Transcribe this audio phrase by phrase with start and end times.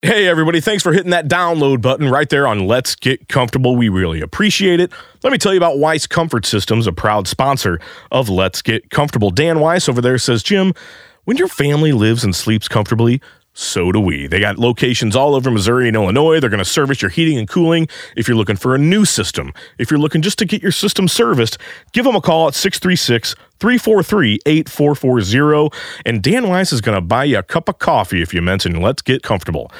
[0.00, 3.74] Hey, everybody, thanks for hitting that download button right there on Let's Get Comfortable.
[3.74, 4.92] We really appreciate it.
[5.24, 7.80] Let me tell you about Weiss Comfort Systems, a proud sponsor
[8.12, 9.32] of Let's Get Comfortable.
[9.32, 10.72] Dan Weiss over there says, Jim,
[11.24, 13.20] when your family lives and sleeps comfortably,
[13.58, 14.28] so do we.
[14.28, 16.38] They got locations all over Missouri and Illinois.
[16.38, 19.52] They're going to service your heating and cooling if you're looking for a new system.
[19.78, 21.58] If you're looking just to get your system serviced,
[21.92, 25.76] give them a call at 636 343 8440.
[26.06, 28.80] And Dan Weiss is going to buy you a cup of coffee if you mention
[28.80, 29.72] Let's Get Comfortable.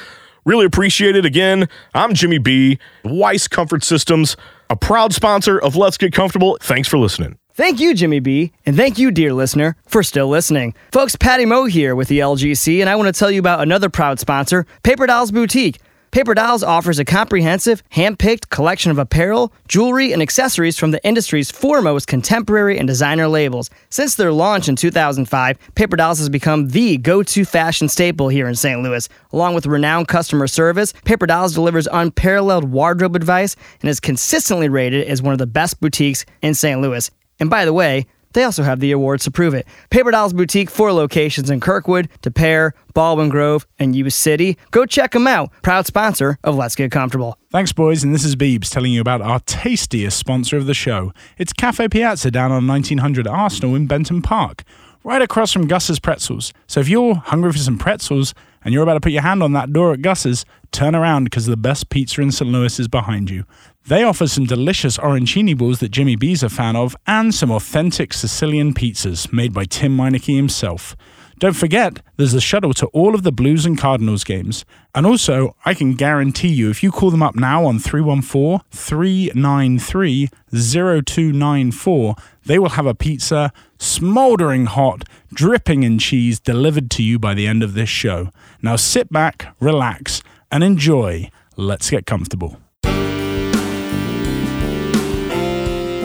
[0.43, 1.25] Really appreciate it.
[1.25, 4.35] Again, I'm Jimmy B, Weiss Comfort Systems,
[4.69, 6.57] a proud sponsor of Let's Get Comfortable.
[6.61, 7.38] Thanks for listening.
[7.59, 10.73] Thank you, Jimmy B, and thank you, dear listener, for still listening.
[10.93, 13.89] Folks, Patty Moe here with the LGC, and I want to tell you about another
[13.89, 15.81] proud sponsor, Paper Dolls Boutique.
[16.11, 21.51] Paper Dolls offers a comprehensive, hand-picked collection of apparel, jewelry, and accessories from the industry's
[21.51, 23.69] foremost contemporary and designer labels.
[23.89, 28.55] Since their launch in 2005, Paper Dolls has become the go-to fashion staple here in
[28.55, 28.81] St.
[28.81, 29.09] Louis.
[29.33, 35.05] Along with renowned customer service, Paper Dolls delivers unparalleled wardrobe advice and is consistently rated
[35.09, 36.79] as one of the best boutiques in St.
[36.79, 37.11] Louis.
[37.39, 39.67] And by the way, they also have the awards to prove it.
[39.89, 44.57] Paper Dolls Boutique, four locations in Kirkwood, Des Peres, Baldwin Grove, and U City.
[44.71, 45.51] Go check them out.
[45.63, 47.37] Proud sponsor of Let's Get Comfortable.
[47.51, 51.11] Thanks, boys, and this is Beebs telling you about our tastiest sponsor of the show.
[51.37, 54.63] It's Cafe Piazza down on 1900 Arsenal in Benton Park,
[55.03, 56.53] right across from Gus's Pretzels.
[56.67, 59.53] So if you're hungry for some pretzels and you're about to put your hand on
[59.53, 62.51] that door at Gus's, turn around because the best pizza in St.
[62.51, 63.45] Louis is behind you.
[63.89, 68.13] They offer some delicious arancini balls that Jimmy B's a fan of, and some authentic
[68.13, 70.95] Sicilian pizzas made by Tim Meineke himself.
[71.39, 74.63] Don't forget, there's a shuttle to all of the Blues and Cardinals games.
[74.93, 80.29] And also, I can guarantee you, if you call them up now on 314 393
[80.53, 82.15] 0294,
[82.45, 85.03] they will have a pizza smoldering hot,
[85.33, 88.29] dripping in cheese delivered to you by the end of this show.
[88.61, 91.31] Now sit back, relax, and enjoy.
[91.55, 92.59] Let's get comfortable.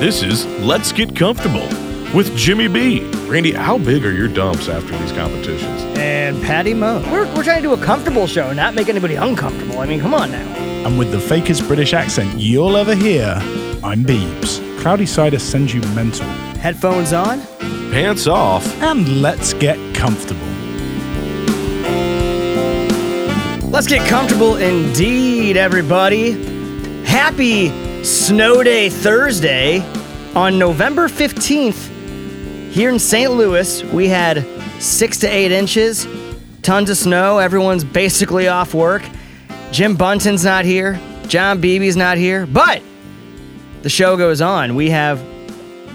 [0.05, 1.67] This is Let's Get Comfortable
[2.15, 3.01] with Jimmy B.
[3.27, 5.83] Randy, how big are your dumps after these competitions?
[5.97, 7.03] And Patty Moe.
[7.11, 9.79] We're, we're trying to do a comfortable show, not make anybody uncomfortable.
[9.79, 10.47] I mean, come on now.
[10.87, 13.35] And with the fakest British accent you'll ever hear,
[13.83, 14.61] I'm Beebs.
[14.83, 16.27] Cloudy Cider sends you mental.
[16.59, 17.41] Headphones on?
[17.91, 18.67] Pants off.
[18.83, 20.47] And let's get comfortable.
[23.71, 26.33] Let's get comfortable indeed, everybody.
[27.05, 29.81] Happy Snow Day Thursday.
[30.35, 31.89] On November 15th,
[32.71, 33.33] here in St.
[33.33, 34.47] Louis, we had
[34.79, 36.07] six to eight inches,
[36.61, 37.39] tons of snow.
[37.39, 39.03] Everyone's basically off work.
[39.73, 41.01] Jim Bunton's not here.
[41.29, 42.45] John Beebe's not here.
[42.45, 42.83] But
[43.81, 44.75] the show goes on.
[44.75, 45.25] We have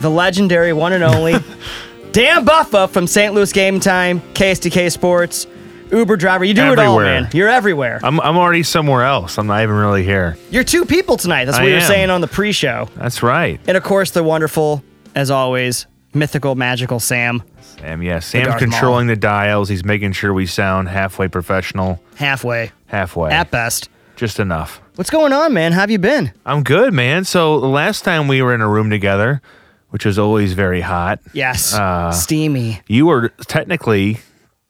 [0.02, 1.34] the legendary one and only
[2.12, 3.36] Dan Buffa from St.
[3.36, 5.46] Louis Game Time, KSDK Sports,
[5.92, 6.44] Uber driver.
[6.46, 7.30] You do it all, man.
[7.34, 8.00] You're everywhere.
[8.04, 9.38] I'm, I'm already somewhere else.
[9.38, 10.38] I'm not even really here.
[10.52, 11.46] You're two people tonight.
[11.46, 11.88] That's what I you were am.
[11.88, 12.88] saying on the pre-show.
[12.96, 13.60] That's right.
[13.68, 14.84] And of course, the wonderful,
[15.16, 17.42] as always, mythical, magical Sam.
[17.62, 18.20] Sam, yeah.
[18.20, 19.70] Sam's Darth controlling the dials.
[19.70, 22.02] He's making sure we sound halfway professional.
[22.16, 23.32] Halfway, Halfway.
[23.32, 23.90] at best.
[24.16, 24.82] Just enough.
[24.96, 25.72] What's going on, man?
[25.72, 26.34] How have you been?
[26.46, 27.24] I'm good, man.
[27.24, 29.42] So the last time we were in a room together,
[29.92, 32.82] which was always very hot, Yes, Uh, steamy.
[32.88, 34.20] you were technically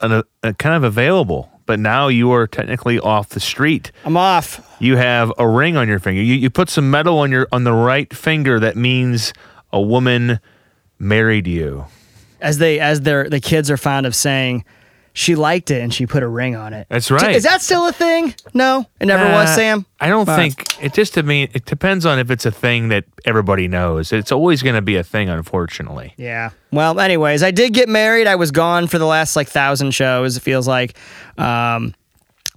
[0.01, 3.91] an, uh, kind of available, but now you are technically off the street.
[4.05, 4.65] I'm off.
[4.79, 6.21] You have a ring on your finger.
[6.21, 9.33] You, you put some metal on your on the right finger that means
[9.71, 10.39] a woman
[10.97, 11.85] married you.
[12.41, 14.63] As they, as their the kids are fond of saying,
[15.13, 16.87] she liked it and she put a ring on it.
[16.89, 17.35] That's right.
[17.35, 18.33] Is that still a thing?
[18.53, 19.85] No, it never was, Uh, Sam.
[19.99, 21.13] I don't think it just.
[21.15, 24.13] to me it depends on if it's a thing that everybody knows.
[24.13, 26.13] It's always going to be a thing, unfortunately.
[26.17, 26.51] Yeah.
[26.71, 28.27] Well, anyways, I did get married.
[28.27, 30.37] I was gone for the last like thousand shows.
[30.37, 30.95] It feels like,
[31.37, 31.95] um,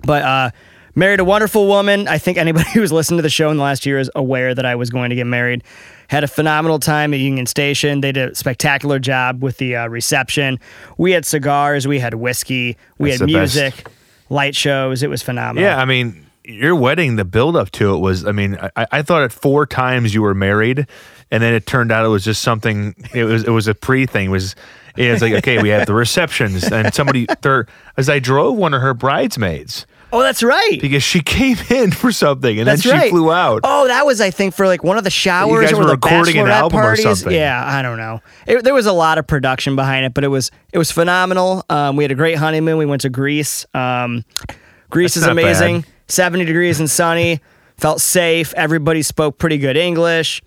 [0.05, 0.51] but uh,
[0.95, 2.07] married a wonderful woman.
[2.09, 4.65] I think anybody who's listened to the show in the last year is aware that
[4.67, 5.65] I was going to get married.
[6.13, 8.03] Had a phenomenal time at Union Station.
[8.03, 10.61] They did a spectacular job with the uh, reception.
[10.99, 11.89] We had cigars.
[11.89, 12.77] We had whiskey.
[12.99, 13.57] We That's had the best.
[13.57, 13.87] music,
[14.29, 15.03] light shows.
[15.03, 15.67] It was phenomenal.
[15.67, 18.27] Yeah, I mean, your wedding, the build up to it was.
[18.27, 20.87] I mean, I, I thought at four times you were married,
[21.31, 22.95] and then it turned out it was just something.
[23.15, 24.27] It was it was a pre thing.
[24.27, 24.55] It was
[24.99, 27.67] it's like okay, we have the receptions, and somebody there
[27.97, 30.79] as I drove one of her bridesmaids Oh, that's right.
[30.81, 33.11] because she came in for something and That's then she right.
[33.11, 33.63] flew out.
[33.65, 35.85] Oh, that was I think for like one of the showers you guys or were
[35.87, 37.05] the recording an album or parties.
[37.05, 37.33] something.
[37.33, 38.21] Yeah, I don't know.
[38.47, 41.65] It, there was a lot of production behind it, but it was it was phenomenal.
[41.71, 42.77] Um, we had a great honeymoon.
[42.79, 43.65] We went to Greece.
[43.75, 44.25] Um,
[44.91, 45.81] Greece That's is amazing.
[45.81, 45.91] bad.
[46.09, 47.41] Seventy degrees and sunny.
[47.79, 48.53] Felt safe.
[48.55, 50.43] Everybody spoke pretty good English.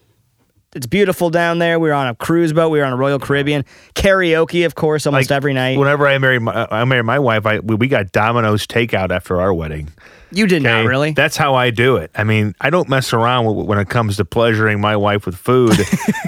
[0.75, 1.79] It's beautiful down there.
[1.79, 2.69] We were on a cruise boat.
[2.69, 3.63] We were on a Royal Caribbean.
[3.95, 5.77] Karaoke, of course, almost Like, every night.
[5.77, 9.39] Whenever I married my, I married my wife, I we, we got Domino's takeout after
[9.39, 9.93] our wedding.
[10.31, 11.13] you did not really.
[11.13, 12.11] That's how I do it.
[12.13, 15.37] I mean, I don't mess around with, when it comes to pleasuring my wife with
[15.37, 15.77] food.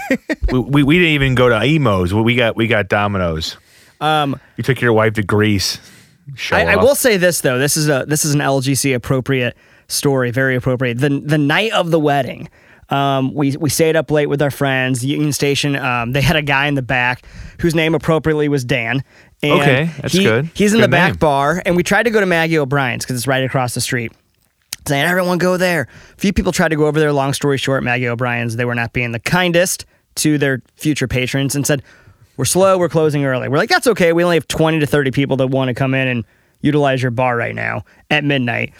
[0.52, 2.14] we, we, we didn't even go to Imo's.
[2.14, 3.58] We got we got Domino's.
[4.00, 5.80] Um, You took your wife to Greece.
[6.52, 7.60] I, I will say this though.
[7.60, 9.58] This is a this is an LGC appropriate
[9.90, 10.32] story.
[10.32, 11.00] Very appropriate.
[11.00, 12.48] The the night of the wedding.
[12.90, 15.04] Um, we we stayed up late with our friends.
[15.06, 15.76] Union Station.
[15.76, 17.26] Um, they had a guy in the back
[17.60, 19.04] whose name appropriately was Dan.
[19.44, 20.50] And Okay, that's he- good.
[20.54, 21.18] He's in Good the back name.
[21.20, 24.12] bar, and we tried to go to Maggie O'Brien's because it's right across the street.
[24.88, 25.88] Saying everyone go there.
[26.14, 27.12] A few people tried to go over there.
[27.12, 29.86] Long story short, Maggie O'Brien's they were not being the kindest
[30.16, 31.84] to their future patrons and said,
[32.38, 32.78] "We're slow.
[32.78, 34.14] We're closing early." We're like, "That's okay.
[34.14, 36.24] We only have twenty to thirty people that want to come in and
[36.62, 38.74] utilize your bar right now at midnight."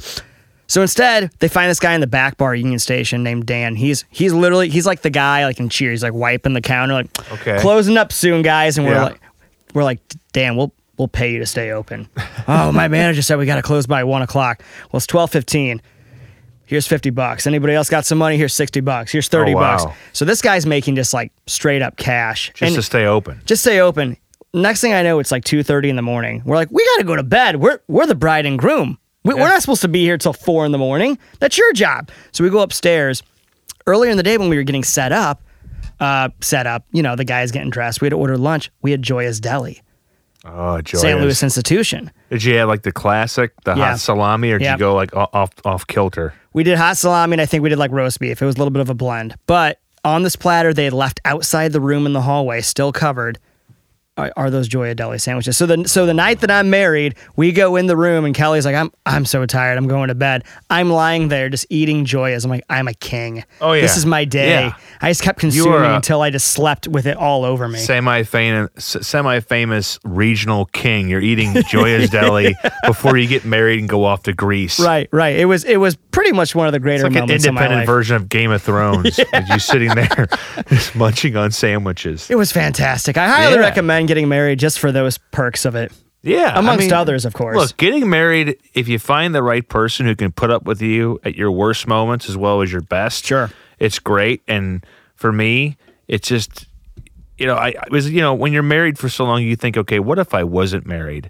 [0.68, 3.76] So instead, they find this guy in the back bar Union Station named Dan.
[3.76, 7.32] He's he's literally he's like the guy like in Cheers, like wiping the counter, like
[7.32, 7.58] Okay.
[7.60, 8.78] closing up soon, guys.
[8.78, 9.04] And we're Yeah.
[9.04, 9.22] like,
[9.74, 10.00] we're like,
[10.34, 12.10] Dan, we'll we'll pay you to stay open.
[12.48, 14.62] oh, my manager said we got to close by one o'clock.
[14.92, 15.82] Well, it's twelve fifteen.
[16.66, 17.48] Here's fifty bucks.
[17.48, 18.36] Anybody else got some money?
[18.36, 19.10] Here's sixty bucks.
[19.14, 19.78] Here's thirty Oh, wow.
[19.86, 19.98] bucks.
[20.12, 22.50] So this guy's making just like straight up cash.
[22.54, 23.42] just And- to stay open.
[23.46, 24.18] just stay open.
[24.54, 26.42] Next thing I know, it's like two thirty in the morning.
[26.46, 27.58] We're like, we got to go to bed.
[27.58, 28.98] We're we're the bride and groom.
[29.28, 31.18] We, We're not supposed to be here till four in the morning.
[31.40, 32.10] That's your job.
[32.32, 33.22] So we go upstairs.
[33.86, 35.42] Earlier in the day when we were getting set up,
[36.00, 38.02] uh, set up, you know, the guys getting dressed.
[38.02, 38.70] We had to order lunch.
[38.82, 39.82] We had Gioia's Deli,
[40.46, 41.02] Oh, joyous.
[41.02, 41.20] St.
[41.20, 42.12] Louis institution.
[42.30, 43.92] Did you have like the classic, the Yeah.
[43.92, 44.74] hot salami, or did Yeah.
[44.74, 46.34] you go like off off kilter?
[46.54, 48.42] We did hot salami, and I think we did like roast beef.
[48.42, 49.36] It was a little bit of a blend.
[49.48, 53.40] But on this platter, they had left outside the room in the hallway, still covered,
[54.18, 55.56] are, are those Gioia Deli sandwiches.
[55.58, 58.66] So the so the night that I'm married, we go in the room, and Kelly's
[58.66, 59.78] like, "I'm I'm so tired.
[59.78, 62.44] I'm going to bed." I'm lying there just eating Gioias.
[62.44, 63.44] I'm like, "I'm a king.
[63.62, 63.82] Oh, yeah.
[63.82, 64.74] this is my day." Yeah.
[65.02, 67.78] I just kept consuming a- until I just slept with it all over me.
[67.80, 71.08] Semi famous, semi famous regional king.
[71.10, 72.56] You're eating Gioia's Deli
[72.86, 74.80] before you get married and go off to Greece.
[74.80, 75.36] Right, right.
[75.38, 77.54] It was it was pretty much one of the greater It's like an moments of
[77.54, 79.18] my independent version of Game of Thrones.
[79.34, 80.28] with you sitting there
[80.70, 82.30] just munching on sandwiches.
[82.32, 83.18] It was fantastic.
[83.18, 83.60] I highly Yeah.
[83.60, 85.92] recommend getting married just for those perks of it.
[86.24, 86.52] Yeah.
[86.56, 87.56] I Amongst mean, others, of course.
[87.56, 91.20] Look, getting married, if you find the right person who can put up with you
[91.24, 93.50] at your worst moments as well as your best, Sure.
[93.80, 94.42] it's great.
[94.48, 95.78] And for me,
[96.08, 96.66] it's just,
[97.38, 99.78] you know, I, I was, you know, when you're married for so long, you think,
[99.78, 101.30] okay, what if I wasn't married?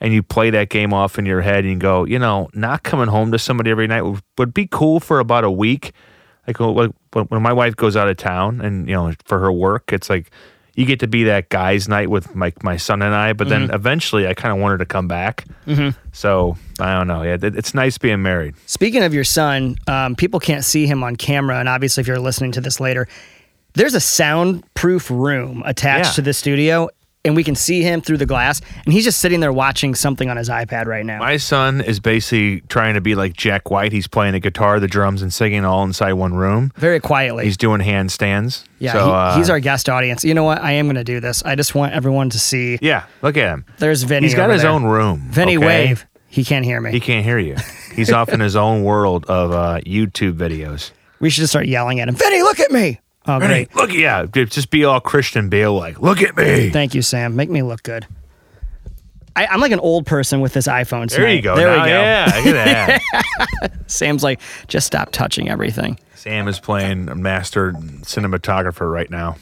[0.00, 2.84] And you play that game off in your head and you go, you know, not
[2.84, 5.92] coming home to somebody every night would, would be cool for about a week.
[6.46, 10.08] Like when my wife goes out of town and, you know, for her work, it's
[10.08, 10.30] like,
[10.78, 13.66] you get to be that guy's night with my, my son and I, but Mm-hmm.
[13.66, 15.44] then eventually I kind of wanted to come back.
[16.12, 17.22] So I don't know.
[17.22, 18.54] Yeah, it- it's nice being married.
[18.66, 22.18] Speaking of your son, um, people can't see him on camera, and obviously, if you're
[22.20, 23.08] listening to this later,
[23.74, 26.12] there's a soundproof room attached Yeah.
[26.12, 26.88] to the studio,
[27.24, 30.30] and we can see him through the glass, and he's just sitting there watching something
[30.30, 31.18] on his iPad right now.
[31.18, 33.92] My son is basically trying to be like Jack White.
[33.92, 36.72] He's playing the guitar, the drums, and singing all inside one room.
[36.76, 37.44] Very quietly.
[37.44, 38.64] He's doing handstands.
[38.78, 40.24] yeah, so, he- uh, he's our guest audience.
[40.24, 40.60] You know what?
[40.62, 41.42] I am going to do this.
[41.42, 42.78] I just want everyone to see.
[42.80, 43.64] Yeah, look at him.
[43.78, 44.26] There's Vinny.
[44.28, 44.70] He's got his there.
[44.70, 45.28] own room.
[45.30, 45.66] Vinny okay?
[45.88, 46.06] wave.
[46.30, 46.92] He can't hear me.
[46.92, 47.56] He can't hear you.
[47.94, 50.92] He's off in his own world of uh, YouTube videos.
[51.20, 52.14] we should just start yelling at him.
[52.14, 53.00] Vinny, look at me.
[53.26, 53.76] Oh, Vinny, great.
[53.76, 56.70] look, yeah, dude, just be all Christian Bale like, look at me.
[56.70, 57.36] Thank you, Sam.
[57.36, 58.06] Make me look good.
[59.36, 61.08] I, I'm like an old person with this iPhone.
[61.10, 61.54] There you go.
[61.54, 61.84] There now.
[61.84, 61.94] we go.
[61.94, 63.00] Yeah, look at
[63.60, 63.72] that.
[63.86, 65.98] Sam's like, just stop touching everything.
[66.14, 69.36] Sam is playing a master cinematographer right now.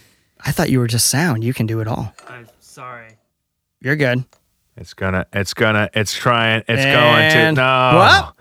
[0.44, 1.44] I thought you were just sound.
[1.44, 2.12] You can do it all.
[2.28, 3.16] I'm sorry.
[3.80, 4.24] You're good.
[4.76, 7.52] It's gonna, it's gonna, it's trying, it's going to.
[7.52, 7.96] No.
[7.96, 8.35] What?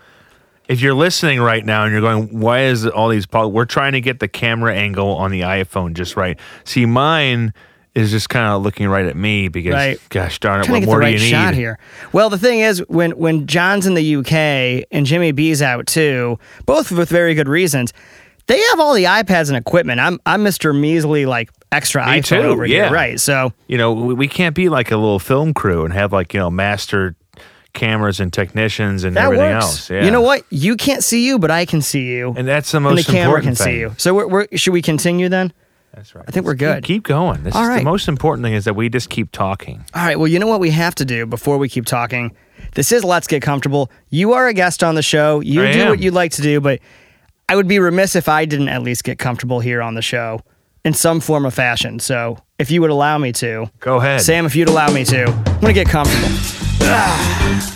[0.68, 3.26] If you're listening right now and you're going, why is all these?
[3.26, 6.40] pol-" We're trying to get the camera angle on the iPhone just right.
[6.64, 7.54] See, mine
[7.94, 10.00] is just kind of looking right at me because, Right.
[10.10, 11.60] gosh darn it, what more the do you shot need?
[11.60, 11.80] here.
[12.12, 16.38] Well, the thing is, when when John's in the UK and Jimmy B's out too,
[16.66, 17.94] both with very good reasons,
[18.48, 20.00] they have all the iPads and equipment.
[20.02, 20.78] I'm I'm Mr.
[20.78, 22.86] Measly like extra Me iPhone too, over yeah.
[22.86, 23.20] here, right?
[23.20, 26.34] So You know, we, we can't be like a little film crew and have like
[26.34, 27.16] you know master
[27.76, 29.66] cameras and technicians and that everything works.
[29.66, 29.90] else.
[29.92, 30.06] Yeah.
[30.06, 30.44] You know what?
[30.50, 33.12] You can't see you, but I can see you, And that's the most and the
[33.12, 33.74] camera important can thing.
[33.76, 33.94] see you.
[33.98, 35.54] So we're, we're should we continue then?
[35.94, 36.26] That's right.
[36.28, 36.84] I think we're Keep- good.
[36.84, 37.44] Keep, going.
[37.44, 37.78] This All is right.
[37.80, 39.86] the most important thing is that we just keep talking.
[39.94, 40.18] All right.
[40.18, 42.36] Well, you know what we have to do before we keep talking?
[42.74, 43.90] This is Let's Get Comfortable.
[44.10, 45.40] You are a guest on the show.
[45.40, 45.90] You I do am.
[45.90, 46.80] what you'd like to do, but
[47.48, 50.42] I would be remiss if I didn't at least get comfortable here on the show
[50.84, 52.00] in some form of fashion.
[52.00, 54.22] So if you would allow me to, Go ahead.
[54.22, 56.28] Sam, if you'd allow me to, I'm going to get comfortable.
[56.82, 57.72] Ah.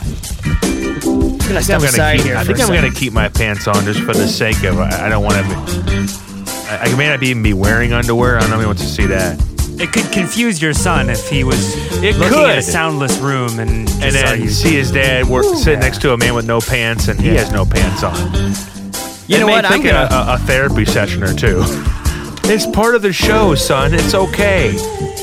[0.63, 2.35] I'm going to step I'm gonna aside keep, here.
[2.37, 4.79] I think a I'm going to keep my pants on just for the sake of
[4.79, 6.69] I, I don't want to.
[6.71, 8.37] I, I may not even be wearing underwear.
[8.37, 9.37] I don't even want to see that.
[9.81, 11.57] It could confuse your son if he was
[12.03, 14.49] It looking at a soundless room and just And then you.
[14.49, 17.51] see his dad work, sitting next to a man with no pants, and he has
[17.51, 18.13] no pants on.
[19.27, 19.65] You It know may what?
[19.65, 20.07] I'm think gonna.
[20.11, 21.63] a, a therapy session or two.
[22.51, 23.93] It's part of the show, son.
[23.93, 24.69] It's okay.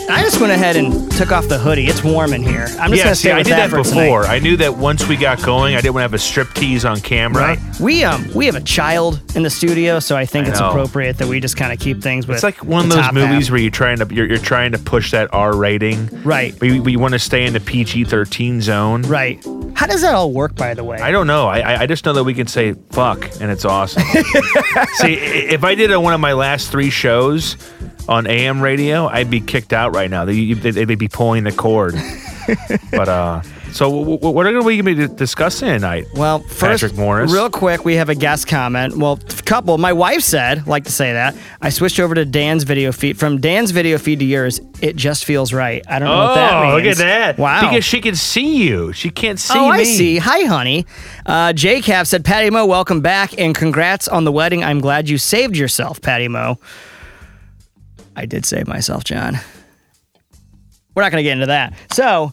[0.08, 1.86] I just went ahead and took off the hoodie.
[1.86, 2.66] It's warm in here.
[2.78, 4.04] I'm just yeah, gonna see, stay I with did that, for tonight.
[4.04, 4.24] before.
[4.24, 6.84] I knew that once we got going, I didn't want to have a strip tease
[6.84, 7.42] on camera.
[7.42, 7.80] Right.
[7.80, 10.68] We um we have a child in the studio, so I think I it's know.
[10.70, 12.36] appropriate that we just kind of keep things with.
[12.36, 13.50] It's like one of those movies half.
[13.50, 16.56] where you're trying to you're, you're trying to push that R rating, Right.
[16.56, 19.44] But you, you want to stay in the PG thirteen zone, Right.
[19.74, 20.96] How does that all work, by the way?
[20.98, 21.48] I don't know.
[21.48, 24.02] I, I- just know that we can say fuck and it's awesome.
[24.94, 27.15] See, if I did a, one of my last three shows
[28.08, 30.24] on AM radio, I'd be kicked out right now.
[30.24, 31.94] They, they'd be pulling the cord.
[32.90, 33.42] but uh,
[33.72, 36.06] so what are we going to be discussing tonight?
[36.14, 37.32] Well, first, Patrick Morris.
[37.32, 38.96] real quick, we have a guest comment.
[38.96, 39.76] Well, a couple.
[39.76, 41.36] My wife said, like to say that.
[41.60, 43.18] I switched over to Dan's video feed.
[43.18, 45.84] From Dan's video feed to yours, it just feels right.
[45.88, 46.72] I don't know what that means.
[46.72, 47.38] Oh, look at that!
[47.38, 47.68] Wow.
[47.68, 48.92] Because she can see you.
[48.92, 49.80] She can't see oh, me.
[49.80, 50.18] I see.
[50.18, 50.86] Hi, honey.
[51.26, 54.62] Uh, JCap said, Patty Mo, welcome back and congrats on the wedding.
[54.64, 56.58] I'm glad you saved yourself, Patty Mo.
[58.16, 59.38] I did save myself, John.
[60.94, 61.74] We're not going to get into that.
[61.92, 62.32] So,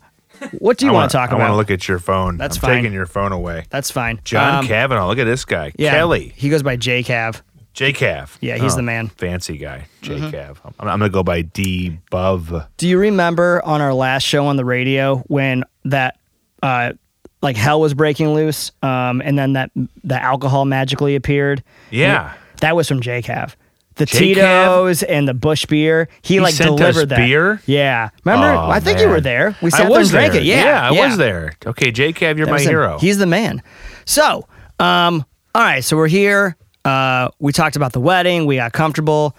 [0.60, 1.42] what do you want wanna- talk I about?
[1.46, 2.38] I want to look at your phone.
[2.38, 2.76] That's I'm fine.
[2.78, 3.66] taking your phone away.
[3.70, 4.20] That's fine.
[4.24, 5.08] John Um, Kavanaugh.
[5.08, 5.74] Look at this guy.
[5.78, 6.32] yeah, Kelly.
[6.36, 7.42] He goes by JCav.
[7.74, 8.38] J Cav.
[8.40, 9.08] Yeah, he's the man.
[9.10, 9.88] Fancy guy.
[10.04, 10.28] J Mm-hmm.
[10.28, 10.58] Cav.
[10.64, 12.68] I'm, I'm going to go by D Bov.
[12.78, 16.20] Do you remember on our last show on the radio when that
[16.62, 16.94] uh
[17.42, 19.72] like hell was breaking loose um and then that
[20.04, 21.64] the alcohol magically appeared?
[21.90, 22.36] Yeah.
[22.62, 23.56] That was from JCav.
[23.96, 24.20] The J-Cav?
[24.36, 26.08] Tito's and the Bush beer.
[26.24, 27.18] He, like sent us delivered that.
[27.18, 27.62] beer?
[27.66, 28.10] Yeah.
[28.26, 28.48] Remember?
[28.54, 29.56] Oh, I think you were there.
[29.62, 30.42] We I sat there and drank there.
[30.42, 30.46] it.
[30.46, 30.64] Yeah.
[30.92, 31.54] yeah, I was there.
[31.66, 32.70] Okay, J Cav, you're That my him.
[32.70, 32.98] hero.
[33.00, 33.62] He's the man.
[34.06, 34.48] So,
[34.80, 35.24] um,
[35.56, 36.58] all right, so we're here.
[36.84, 38.46] Uh, we talked about the wedding.
[38.46, 39.36] We got comfortable.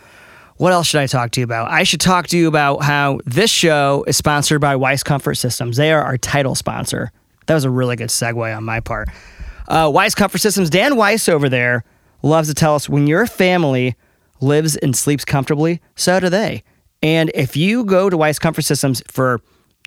[0.56, 1.70] What else should I talk to you about?
[1.72, 5.76] I should talk to you about how this show is sponsored by Weiss Comfort Systems.
[5.76, 7.10] They are our title sponsor.
[7.46, 9.08] That was a really good segue on my part.
[9.66, 11.82] Uh, Weiss Comfort Systems, Dan Weiss over there
[12.22, 13.96] loves to tell us when your family
[14.44, 16.62] lives and sleeps comfortably, so do they.
[17.02, 19.40] And if you go to Weiss Comfort Systems for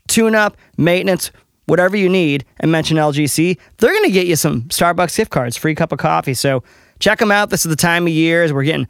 [0.07, 1.31] tune up, maintenance,
[1.65, 5.57] whatever you need, and mention LGC, they're going to get you some Starbucks gift cards,
[5.57, 6.33] free cup of coffee.
[6.33, 6.63] So
[6.99, 7.49] check them out.
[7.49, 8.87] This is the time of year as we're getting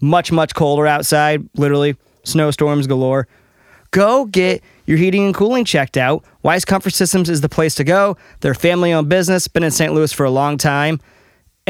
[0.00, 3.28] much, much colder outside, literally snowstorms galore.
[3.92, 6.24] Go get your heating and cooling checked out.
[6.42, 8.16] Weiss Comfort Systems is the place to go.
[8.40, 9.92] They're family owned business, been in St.
[9.92, 11.00] Louis for a long time,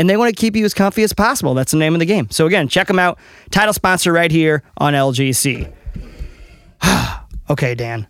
[0.00, 1.52] and they want to keep you as comfy as possible.
[1.52, 2.30] That's the name of the game.
[2.30, 3.18] So, again, check them out.
[3.50, 5.70] Title sponsor right here on LGC.
[7.50, 8.06] okay, Dan.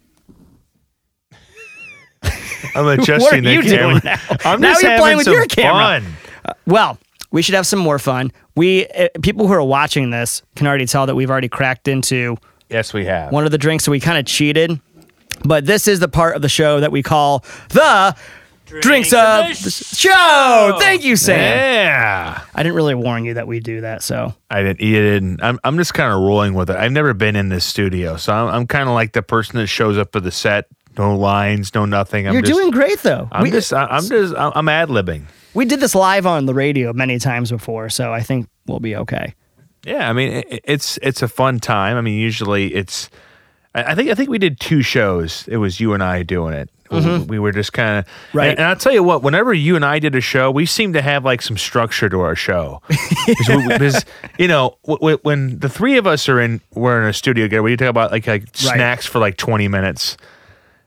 [2.76, 4.20] I'm adjusting the camera.
[4.44, 6.00] I'm Now you're playing with your camera.
[6.00, 6.54] fun.
[6.64, 6.97] Well,
[7.32, 8.30] we should have some more fun.
[8.54, 12.37] We uh, people who are watching this can already tell that we've already cracked into
[12.68, 13.32] Yes, we have.
[13.32, 14.80] one of the drinks, so we kind of cheated.
[15.44, 18.14] But this is the part of the show that we call the
[18.81, 20.77] drinks, of the show.
[20.81, 21.39] Thank you, Sam.
[21.39, 22.45] Yeah.
[22.55, 24.81] I didn't really warn you that we do that, so I didn't.
[24.81, 25.43] You didn't.
[25.43, 25.59] I'm.
[25.65, 26.77] I'm just kind of rolling with it.
[26.77, 28.49] I've never been in this studio, so I'm.
[28.49, 31.85] I'm kind of like the person that shows up at the set, no lines, no
[31.85, 32.27] nothing.
[32.27, 33.29] I'm you're just, doing great though.
[33.33, 33.73] I'm we, just.
[33.73, 34.35] I'm just.
[34.37, 35.25] I'm I'm ad libbing.
[35.55, 38.97] we did this live on the radio many times before, so I think we'll be
[38.97, 39.35] okay.
[39.85, 41.97] Yeah, I mean, it, it's it's a fun time.
[41.97, 43.11] I mean, usually it's.
[43.75, 45.47] I I think I think we did two shows.
[45.49, 46.71] It was you and I doing it.
[46.90, 48.38] We were just kind of Mm-hmm.
[48.38, 48.50] Right.
[48.50, 49.23] And, and I'll tell you what.
[49.23, 52.20] Whenever you and I did a show, we seemed to have like some structure to
[52.20, 52.82] our show.
[53.26, 54.04] Because
[54.38, 57.44] you know, w- w- when the three of us are in, we're in a studio
[57.44, 57.62] together.
[57.62, 60.16] We talk about like like snacks for like twenty minutes.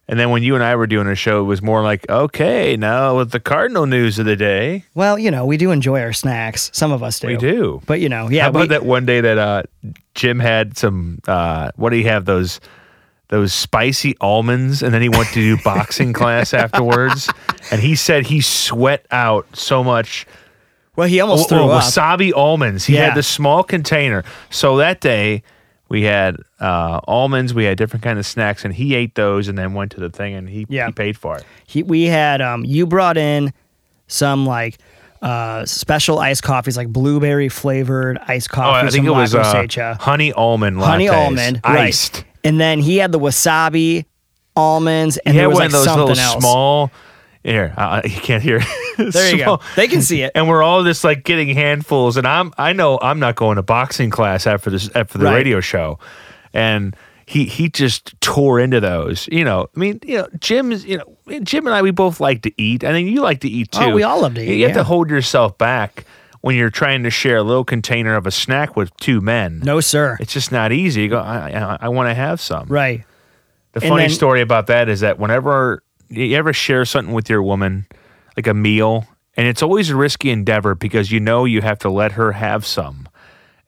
[0.05, 2.75] And then when you and I were doing a show, it was more like, okay,
[2.75, 6.11] now with the Cardinal news of the day, Well, you know, we do enjoy our
[6.11, 6.69] snacks.
[6.73, 7.27] Some of us do.
[7.27, 7.81] we do.
[7.85, 9.63] But you know, yeah, How about we, that one day that uh,
[10.13, 11.19] Jim had some?
[11.25, 12.59] Uh, what do you have those?
[13.33, 17.27] Those spicy almonds, and then he went to do boxing class afterwards,
[17.71, 20.27] and he said he sweat out so much.
[20.95, 21.83] well, he almost Oh, threw oh, up.
[21.83, 22.85] wasabi almonds.
[22.85, 23.05] He Yeah.
[23.05, 24.23] had the small container.
[24.51, 25.41] So that day
[25.89, 27.55] we had uh, almonds.
[27.55, 30.11] We had different kind of snacks, and he ate those, and then went to the
[30.11, 30.85] thing, and he, Yeah.
[30.85, 31.43] he paid for it.
[31.65, 33.51] he, we had um you brought in
[34.07, 34.77] some like
[35.23, 39.95] uh special iced coffees like blueberry flavored iced Oh, coffee I think it was uh,
[39.99, 42.13] honey almond lattes, honey almond iced.
[42.17, 44.05] right and then he had the wasabi
[44.55, 46.91] almonds and he there was one like of those something little else small.
[47.43, 48.61] Here, uh, you can't hear.
[48.97, 52.15] there you go they can see it and we're all just like getting handfuls.
[52.15, 55.35] And I'm, I know I'm not going to boxing class after this, after the Right.
[55.35, 55.99] radio show.
[56.53, 56.95] And
[57.25, 59.27] he, he just tore into those.
[59.29, 62.43] You know, I mean, you know, Jim's, you know, Jim and I, we both like
[62.43, 62.83] to eat.
[62.85, 63.81] I think you like to eat too.
[63.81, 64.77] Oh, we all love to eat, You have yeah.
[64.77, 66.05] to hold yourself back
[66.43, 69.59] when you're trying to share a little container of a snack with two men.
[69.63, 70.17] No, sir.
[70.19, 71.03] It's just not easy.
[71.03, 72.67] You go, I, I, I want to have some.
[72.67, 73.05] Right.
[73.71, 77.29] The And funny then- story about that is that whenever you ever share something with
[77.29, 77.87] your woman,
[78.35, 79.07] like a meal,
[79.37, 82.65] and it's always a risky endeavor because you know you have to let her have
[82.65, 83.07] some.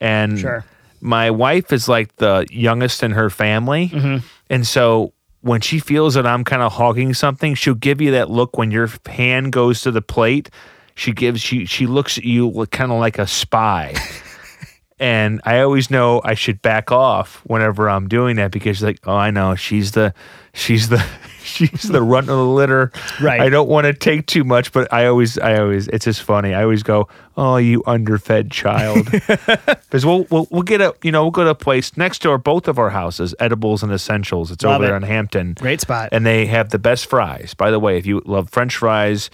[0.02, 0.66] And Sure.
[1.00, 3.88] my wife is like the youngest in her family.
[3.88, 4.18] Mm-hmm.
[4.50, 8.30] And so when she feels that I'm kind of hogging something, she'll give you that
[8.30, 10.50] look when your hand goes to the plate.
[10.96, 13.96] She gives she she looks at you kind of like a spy.
[15.00, 19.16] and I always know I should back off whenever I'm doing that because like, oh,
[19.16, 20.14] I know she's the
[20.54, 21.06] she's the
[21.44, 22.94] she's the runt of the litter.
[23.22, 23.42] Right.
[23.42, 26.54] I don't want to take too much, but I always I always it's just funny.
[26.54, 31.24] I always go, oh, you underfed child, because we'll, we'll we'll get a you know
[31.24, 34.50] we'll go to a place next door both of our houses, Edibles and Essentials.
[34.50, 35.56] It's Love over there in Hampton.
[35.56, 36.10] Great spot.
[36.14, 37.54] and they have the best fries.
[37.54, 39.30] By the way, if you love French fries,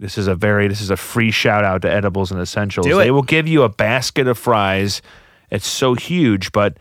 [0.00, 2.86] this is a very this is a free shout out to Edibles and Essentials.
[2.86, 5.02] They will give you a basket of fries.
[5.50, 6.78] It's so huge, but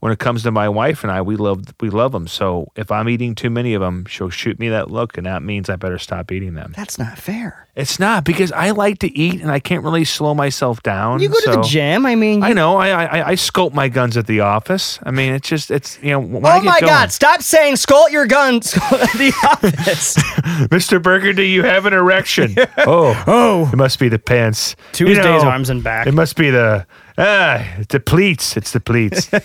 [0.00, 2.26] when it comes to my wife and I, we love we love them.
[2.26, 5.42] So if I'm eating too many of them, she'll shoot me that look, and that
[5.42, 6.72] means I better stop eating them.
[6.76, 7.66] That's not fair.
[7.76, 11.20] It's not because I like to eat and I can't really slow myself down.
[11.20, 12.04] You go to the gym.
[12.04, 12.76] I mean, I know.
[12.76, 14.98] I, I I scope my guns at the office.
[15.02, 16.20] I mean, it's just it's you know.
[16.20, 17.12] Oh my going- God!
[17.12, 20.16] Stop saying "skull your guns at the office.
[20.70, 21.00] Mr.
[21.02, 22.54] Burgundy, you have an erection.
[22.78, 24.76] oh, oh, it must be the pants.
[24.98, 26.06] You Tuesdays, know, arms and back.
[26.06, 26.86] It must be the
[27.20, 28.56] ah, the pleats.
[28.56, 29.30] It's the pleats.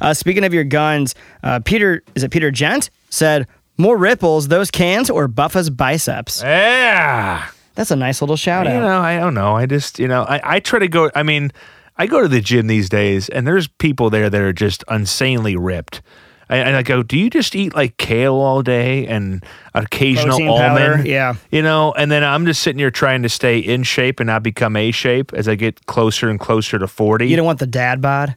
[0.00, 3.46] Uh, speaking of your guns, uh, Peter is it Peter Gent said
[3.78, 6.42] more ripples those cans or Buffa's biceps.
[6.42, 7.48] yeah.
[7.76, 8.82] That's a nice little shout You out.
[8.82, 9.56] know, I don't know.
[9.56, 11.10] I just you know, I I try to go.
[11.14, 11.50] I mean,
[11.96, 15.56] I go to the gym these days, and there's people there that are just insanely
[15.56, 16.02] ripped.
[16.50, 20.48] I- And I go, do you just eat like kale all day and occasional Protein
[20.48, 20.94] almond?
[20.96, 21.34] powder, yeah.
[21.50, 24.42] You know, and then I'm just sitting here trying to stay in shape and not
[24.42, 27.26] become A shape as I get closer and closer to 40.
[27.28, 28.34] You don't want the dad bod.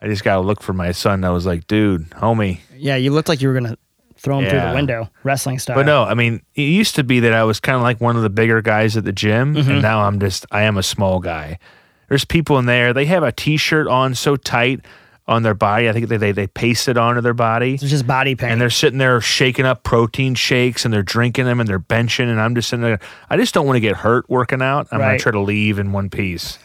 [0.00, 1.24] I just got to look for my son.
[1.24, 2.60] I was like, dude, homie.
[2.76, 3.76] Yeah, you looked like you were gonna
[4.16, 5.76] throw him through the window, wrestling style.
[5.76, 8.16] But no, I mean, it used to be that I was kind of like one
[8.16, 9.70] of the bigger guys at the gym, Mm-hmm.
[9.70, 11.58] and now I'm just, I am a small guy.
[12.08, 14.80] There's people in there, they have a t shirt on so tight
[15.28, 15.88] on their body.
[15.88, 17.74] I think they, they, they paste it onto their body.
[17.74, 18.50] it's just body pain.
[18.50, 22.28] And they're sitting there shaking up protein shakes and they're drinking them and they're benching.
[22.28, 23.00] And I'm just sitting there.
[23.28, 24.88] I just don't want to get hurt working out.
[24.92, 26.58] I'm going to try to leave in one piece.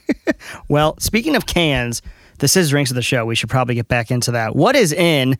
[0.68, 2.02] well, speaking of cans,
[2.38, 3.24] this is drinks of the show.
[3.26, 4.54] We should probably get back into that.
[4.54, 5.36] What is in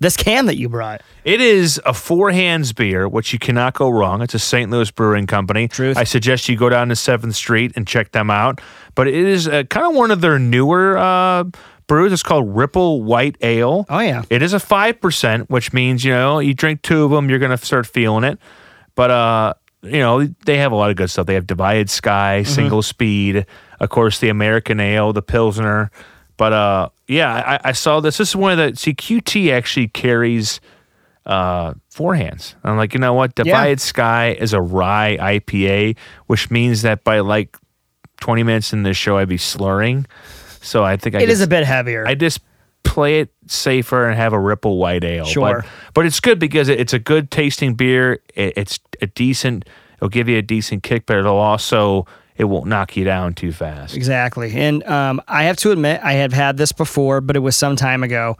[0.00, 1.02] this can that you brought?
[1.24, 4.22] It is a Four Hands beer, which you cannot go wrong.
[4.22, 4.70] It's a St.
[4.70, 5.66] Louis Brewing Company.
[5.66, 5.96] Truth.
[5.96, 8.60] I suggest you go down to Seventh Street and check them out.
[8.94, 11.44] But it is uh, kind of one of their newer uh,
[11.88, 12.12] brews.
[12.12, 13.84] It's called Ripple White Ale.
[13.88, 17.10] Oh yeah, It is a five percent, which means you know you drink two of
[17.10, 18.38] them, you're gonna start feeling it.
[18.94, 21.26] But uh, you know they have a lot of good stuff.
[21.26, 22.52] They have Divided Sky, Mm-hmm.
[22.54, 23.46] Single Speed,
[23.80, 25.90] of course the American Ale, the Pilsner.
[26.36, 28.18] But uh, yeah, I, I saw this.
[28.18, 30.60] This is one of the see QT actually carries
[31.26, 32.54] uh four hands.
[32.64, 33.34] I'm like, you know what?
[33.34, 35.96] Divided Sky is a rye IPA,
[36.26, 37.56] which means that by like
[38.20, 40.06] 20 minutes in this show, I'd be slurring.
[40.68, 42.06] So I think I it is just- a bit heavier.
[42.06, 42.40] I just
[42.84, 45.24] play it safer and have a Ripple White Ale.
[45.24, 45.62] Sure.
[45.62, 48.20] But, but it's good because it- it's a good tasting beer.
[48.34, 49.64] It, it's a decent,
[49.96, 53.52] it'll give you a decent kick, but it'll also, it won't knock you down too
[53.52, 53.96] fast.
[53.96, 54.52] Exactly.
[54.54, 57.74] And um, I have to admit, I have had this before, but it was some
[57.76, 58.36] time ago.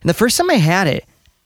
[0.00, 1.04] And the first time I had it,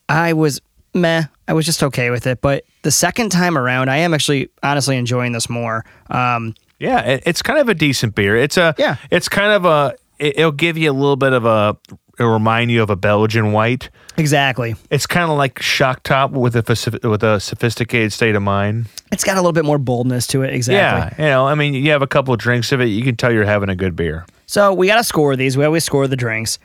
[0.09, 0.61] I was
[0.95, 1.25] meh.
[1.49, 2.41] I was just okay with it.
[2.41, 5.85] But the second time around, I am actually honestly enjoying this more.
[6.11, 8.37] Um, Yeah, it, it's kind of a decent beer.
[8.37, 8.97] It's a, Yeah.
[9.11, 11.77] it's kind of a, it, it'll give you a little bit of a,
[12.19, 13.91] it'll remind you of a Belgian white.
[14.17, 14.75] exactly.
[14.91, 18.87] It's kind of like shock top with a with a sophisticated state of mind.
[19.13, 20.53] It's got a little bit more boldness to it.
[20.55, 21.23] Exactly.
[21.25, 23.17] Yeah, you know, I mean, you have a couple of drinks of it, you can
[23.17, 24.27] tell you're having a good beer.
[24.47, 25.57] So we got to score these.
[25.57, 26.59] We always score the drinks.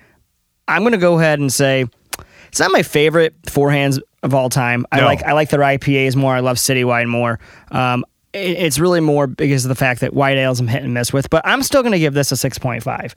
[0.68, 1.86] I'm going to go ahead and say
[2.48, 4.86] it's not my favorite Four Hands of all time.
[4.92, 6.34] I like I like their IPAs more.
[6.36, 7.40] I love Citywide more.
[7.72, 10.94] Um, it- it's really more because of the fact that white ales I'm hit and
[10.94, 11.30] miss with.
[11.30, 13.14] But I'm still going to give this a 6.5.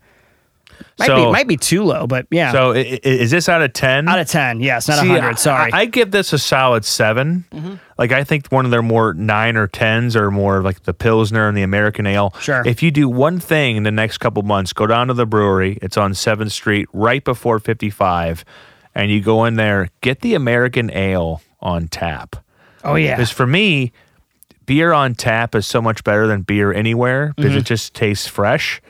[0.98, 4.08] Might be So- might be too low, but yeah, So is this out of 10?
[4.08, 4.60] out of 10.
[4.60, 5.38] Yes, not See, 100.
[5.38, 5.72] Sorry.
[5.72, 7.74] I, I give this a solid 7 Mm-hmm.
[7.98, 11.46] Like I think one of their more nine or tens are more like the Pilsner
[11.48, 12.34] and the American Ale.
[12.40, 12.62] Sure.
[12.66, 15.78] If you do one thing in the next couple months, go down to the brewery.
[15.80, 18.44] It's on Seventh Street, right before fifty five,
[18.96, 22.34] and you go in there, get the American Ale on tap.
[22.82, 23.92] oh yeah, Because for me,
[24.66, 27.58] beer on tap is so much better than beer anywhere because Mm-hmm.
[27.60, 28.80] it just tastes fresh.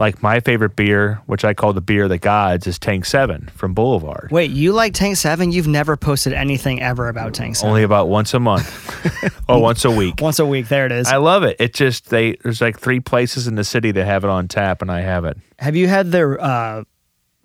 [0.00, 3.50] Like my favorite beer, which I call the beer of the gods, is Tank Seven
[3.54, 4.30] from Boulevard.
[4.32, 5.52] Wait, you like Tank 7?
[5.52, 7.68] You've never posted anything ever about Tank 7.
[7.68, 8.66] Only about once a month
[9.48, 10.22] or once a week.
[10.22, 11.06] Once a week, there it is.
[11.06, 11.58] I love it.
[11.60, 14.80] It just they there's like three places in the city that have it on tap,
[14.80, 15.36] and I have it.
[15.58, 16.84] Have you had their uh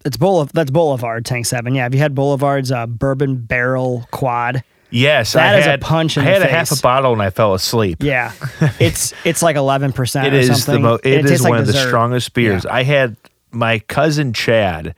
[0.05, 1.75] it's Boulevard that's Boulevard Tank 7.
[1.75, 4.63] Yeah, have you had Boulevard's uh, bourbon barrel quad?
[4.89, 7.21] Yes, That I is a had, punch in I had a half a bottle and
[7.21, 7.97] I fell asleep.
[8.01, 8.31] Yeah.
[8.79, 10.81] it's it's like 11% It or is the something.
[10.83, 11.05] most.
[11.05, 12.65] and It is tastes like one of the strongest beers.
[12.65, 13.17] I had
[13.51, 14.95] my cousin Chad.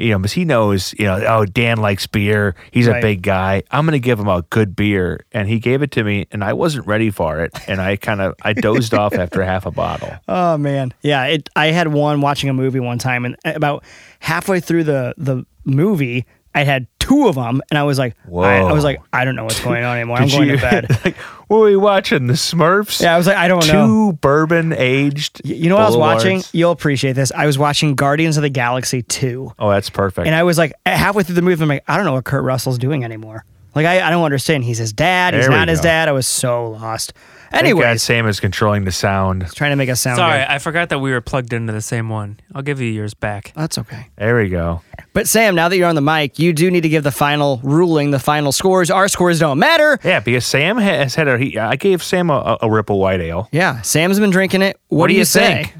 [0.00, 2.54] You know, because he knows, you know, oh, Dan likes beer.
[2.70, 2.98] He's Right.
[2.98, 3.64] a big guy.
[3.72, 5.24] I'm going to give him a good beer.
[5.32, 7.52] And he gave it to me, and I wasn't ready for it.
[7.68, 10.12] And I kind of, I dozed off after half a bottle.
[10.28, 11.24] Oh man, yeah.
[11.24, 11.48] It.
[11.56, 13.82] I had one watching a movie one time, and about
[14.20, 18.58] halfway through the the movie, I had two of them, and I was like, I,
[18.58, 20.18] I was like, I don't know what's going on anymore.
[20.18, 20.90] I'm Did going you- to bed.
[21.04, 21.16] like,
[21.48, 22.26] what were we watching?
[22.26, 23.00] The Smurfs?
[23.00, 24.12] Yeah, I was like, I don't Two know.
[24.12, 25.40] bourbon aged.
[25.44, 26.42] You know what I was watching?
[26.52, 27.32] You'll appreciate this.
[27.32, 29.54] I was watching Guardians of the Galaxy 2.
[29.58, 30.26] Oh, that's perfect.
[30.26, 32.44] And I was like, halfway through the movie, I'm like, I don't know what Kurt
[32.44, 33.44] Russell's doing anymore.
[33.74, 34.64] Like, I, I don't understand.
[34.64, 35.34] He's his dad.
[35.34, 35.84] He's There we not his go.
[35.84, 36.08] dad.
[36.08, 37.12] I was so lost.
[37.50, 39.46] Thank God Sam is controlling the sound.
[39.54, 40.48] trying to make a sound Sorry, good.
[40.48, 42.38] I forgot that we were plugged into the same one.
[42.54, 43.52] I'll give you yours back.
[43.56, 44.06] That's okay.
[44.16, 44.82] There we go.
[45.14, 47.58] But Sam, now that you're on the mic, you do need to give the final
[47.64, 48.90] ruling, the final scores.
[48.90, 49.98] Our scores don't matter.
[50.04, 51.38] Yeah, because Sam has had a.
[51.38, 53.48] He, I gave Sam a, a Ripple White Ale.
[53.50, 54.78] Yeah, Sam's been drinking it.
[54.88, 55.64] What, What do do you you say?
[55.64, 55.74] think?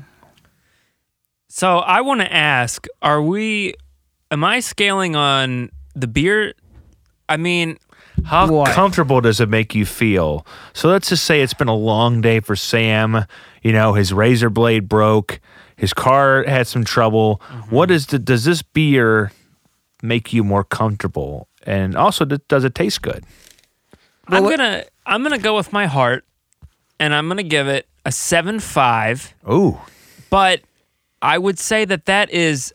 [1.49, 3.75] So I want to ask: Are we?
[4.31, 6.55] Am I scaling on the beer?
[7.29, 7.79] I mean,
[8.25, 8.73] How What?
[8.75, 10.47] comfortable does it make you feel?
[10.73, 13.25] So let's just say it's been a long day for Sam.
[13.63, 15.41] You know, his razor blade broke.
[15.77, 17.41] His car had some trouble.
[17.49, 17.75] Mm-hmm.
[17.75, 19.33] What is the, does this beer
[20.03, 21.49] make you more comfortable?
[21.65, 23.25] And also, does it taste good?
[24.29, 26.25] I'm what- gonna I'm gonna go with my heart,
[27.01, 29.35] and I'm gonna give it a seven five.
[29.51, 29.79] Ooh,
[30.31, 30.61] But
[31.23, 32.75] I would say that that is,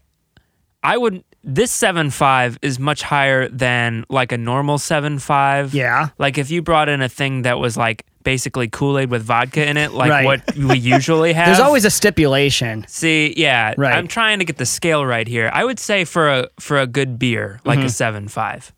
[0.81, 5.73] I would this seven five is much higher than like a normal seven five.
[5.73, 6.09] Yeah.
[6.17, 9.67] Like if you brought in a thing that was like basically Kool Aid with vodka
[9.67, 10.23] in it, like Right.
[10.25, 11.47] what we usually have.
[11.47, 12.85] There's always a stipulation.
[12.87, 13.93] See, yeah, Right.
[13.93, 15.49] I'm trying to get the scale right here.
[15.53, 17.87] I would say for a for a good beer, like Mm-hmm.
[17.87, 18.71] a seven five.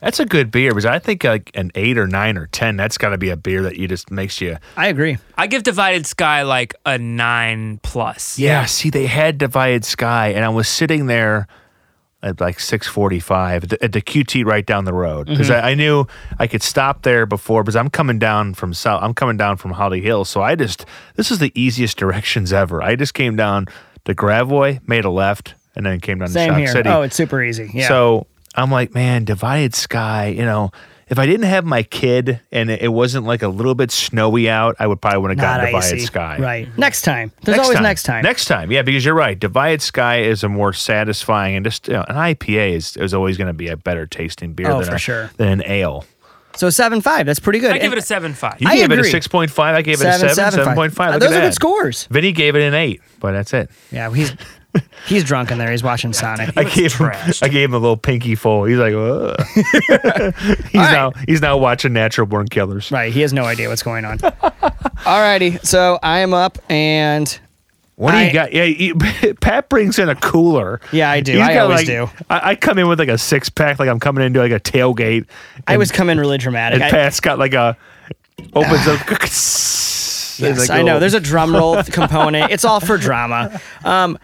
[0.00, 2.76] that's a good beer because I think like an eight or nine or ten.
[2.76, 4.56] That's got to be a beer that you just makes you.
[4.76, 5.18] I agree.
[5.36, 8.38] I give Divided Sky like a nine plus.
[8.40, 8.64] Yeah.
[8.64, 11.46] See, they had Divided Sky, and I was sitting there
[12.22, 15.64] at like six forty-five at the, at the QT right down the road because mm-hmm.
[15.64, 16.06] I, I knew
[16.38, 19.02] I could stop there before because I'm coming down from south.
[19.02, 22.82] I'm coming down from Holly Hill, so I just this is the easiest directions ever.
[22.82, 23.66] I just came down
[24.04, 26.68] to Gravois, made a left, and then came down Same to Shock here.
[26.68, 26.88] City.
[26.88, 27.70] Oh, it's super easy.
[27.72, 27.88] Yeah.
[27.88, 30.72] So I'm like, man, Divided Sky, you know.
[31.10, 34.48] If I didn't have my kid and it it wasn't like a little bit snowy
[34.48, 36.00] out, I would probably would have not gotten Divided.
[36.06, 36.38] Sky.
[36.38, 36.78] Right.
[36.78, 37.32] Next time.
[37.42, 38.22] There's always next time.
[38.22, 39.38] Next time, yeah, because you're right.
[39.38, 43.36] Divided Sky is a more satisfying and just you know, an IPA is, is always
[43.36, 45.30] going to be a better tasting beer Oh, than for a, sure.
[45.36, 46.04] than an ale.
[46.56, 47.24] So seven five.
[47.24, 47.70] That's pretty good.
[47.72, 48.60] I give it a seven five.
[48.60, 49.08] You I gave it agree.
[49.08, 49.76] a six point five.
[49.76, 51.12] I gave it a seven, seven, seven, seven point five.
[51.12, 51.46] Look Those at are that.
[51.48, 52.06] good scores.
[52.10, 53.70] Vinny gave it an eight, but that's it.
[53.92, 54.32] Yeah, he's
[55.06, 55.70] he's drunk in there.
[55.70, 56.56] He's watching Sonic.
[56.56, 57.10] I gave him,
[57.42, 58.64] I gave him a little pinky full.
[58.64, 59.36] He's like, Ugh.
[60.64, 62.90] he's now he's now watching Natural Born Killers.
[62.90, 63.12] Right.
[63.12, 64.18] He has no idea what's going on.
[64.98, 65.64] Alrighty.
[65.64, 67.38] So I am up and
[67.96, 68.52] What do you got?
[68.52, 68.94] Yeah, you,
[69.40, 70.80] Pat brings in a cooler.
[70.92, 71.32] Yeah, I do.
[71.32, 72.08] He's I always like- do.
[72.28, 74.60] I, I come in with like a six pack, like I'm coming into like a
[74.60, 75.26] tailgate.
[75.66, 76.76] I and- was coming really dramatic.
[76.76, 77.76] And I, Pat's got like a
[78.54, 79.00] opens up.
[79.10, 81.00] yes, I know.
[81.00, 82.52] There's a drum roll component.
[82.52, 83.60] It's all for drama.
[83.84, 84.18] Um,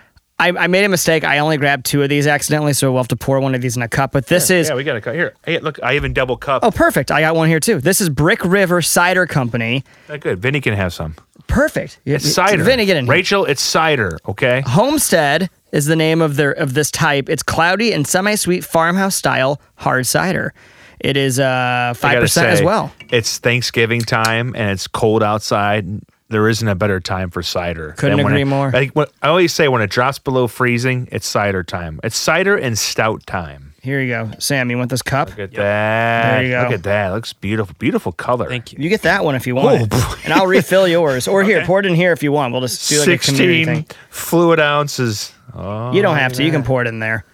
[0.44, 1.24] I, I made a mistake.
[1.24, 3.76] I only grabbed two of these accidentally, so we'll have to pour one of these
[3.76, 4.12] in a cup.
[4.12, 5.34] But this is yeah, we got a cut here.
[5.46, 6.62] Hey, look, I even double cup.
[6.62, 7.10] oh, perfect.
[7.10, 7.80] I got one here too.
[7.80, 9.84] This is Brick River Cider Company.
[10.10, 10.42] Oh, good.
[10.42, 11.14] Vinny can have some.
[11.46, 11.98] Perfect.
[12.04, 12.62] It's cider.
[12.62, 13.06] Vinny, get in.
[13.06, 13.12] here.
[13.12, 14.18] Rachel, it's cider.
[14.28, 14.62] Okay.
[14.66, 17.30] Homestead is the name of their of this type.
[17.30, 20.52] It's cloudy and semi-sweet farmhouse style hard cider.
[21.00, 22.92] It is uh five percent as well.
[23.10, 25.86] It's Thanksgiving time and it's cold outside.
[26.30, 27.92] There isn't a better time for cider.
[27.98, 28.74] Couldn't than when agree it- more.
[28.74, 32.00] I, when- I always say when it drops below freezing, it's cider time.
[32.02, 33.74] It's cider and stout time.
[33.82, 34.70] Here you go, Sam.
[34.70, 35.28] You want this cup?
[35.28, 36.30] Look at that.
[36.32, 36.62] There you go.
[36.62, 37.10] Look at that.
[37.10, 37.76] looks beautiful.
[37.78, 38.48] Beautiful color.
[38.48, 38.78] Thank you.
[38.80, 41.28] You get that one if you oh, want, Oh, and I'll refill yours.
[41.28, 42.52] Or here, pour it in here if you want.
[42.52, 43.96] We'll just do like a community 16 thing.
[44.08, 45.34] fluid ounces.
[45.52, 46.42] Oh, You don't have to.
[46.42, 47.26] You can pour it in there.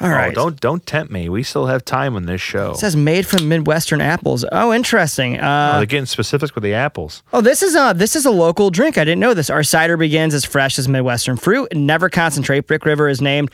[0.00, 0.32] All right.
[0.32, 1.28] Oh, don't don't tempt me.
[1.28, 2.72] We still have time on this show.
[2.72, 4.44] It says made from Midwestern apples.
[4.50, 5.38] Oh, interesting.
[5.38, 7.22] Oh, Uh, they're getting specifics with the apples.
[7.32, 8.98] oh, this is a this is a local drink.
[8.98, 9.50] I didn't know this.
[9.50, 12.66] Our cider begins as fresh as Midwestern fruit and never concentrate.
[12.66, 13.52] Brick River is named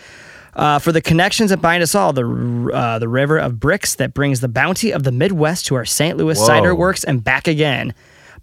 [0.55, 2.15] uh, for the connections that bind us all.
[2.15, 5.85] The uh, the river of bricks that brings the bounty of the Midwest to our
[5.85, 6.17] St.
[6.17, 6.47] Louis Whoa.
[6.47, 7.93] cider works and back again.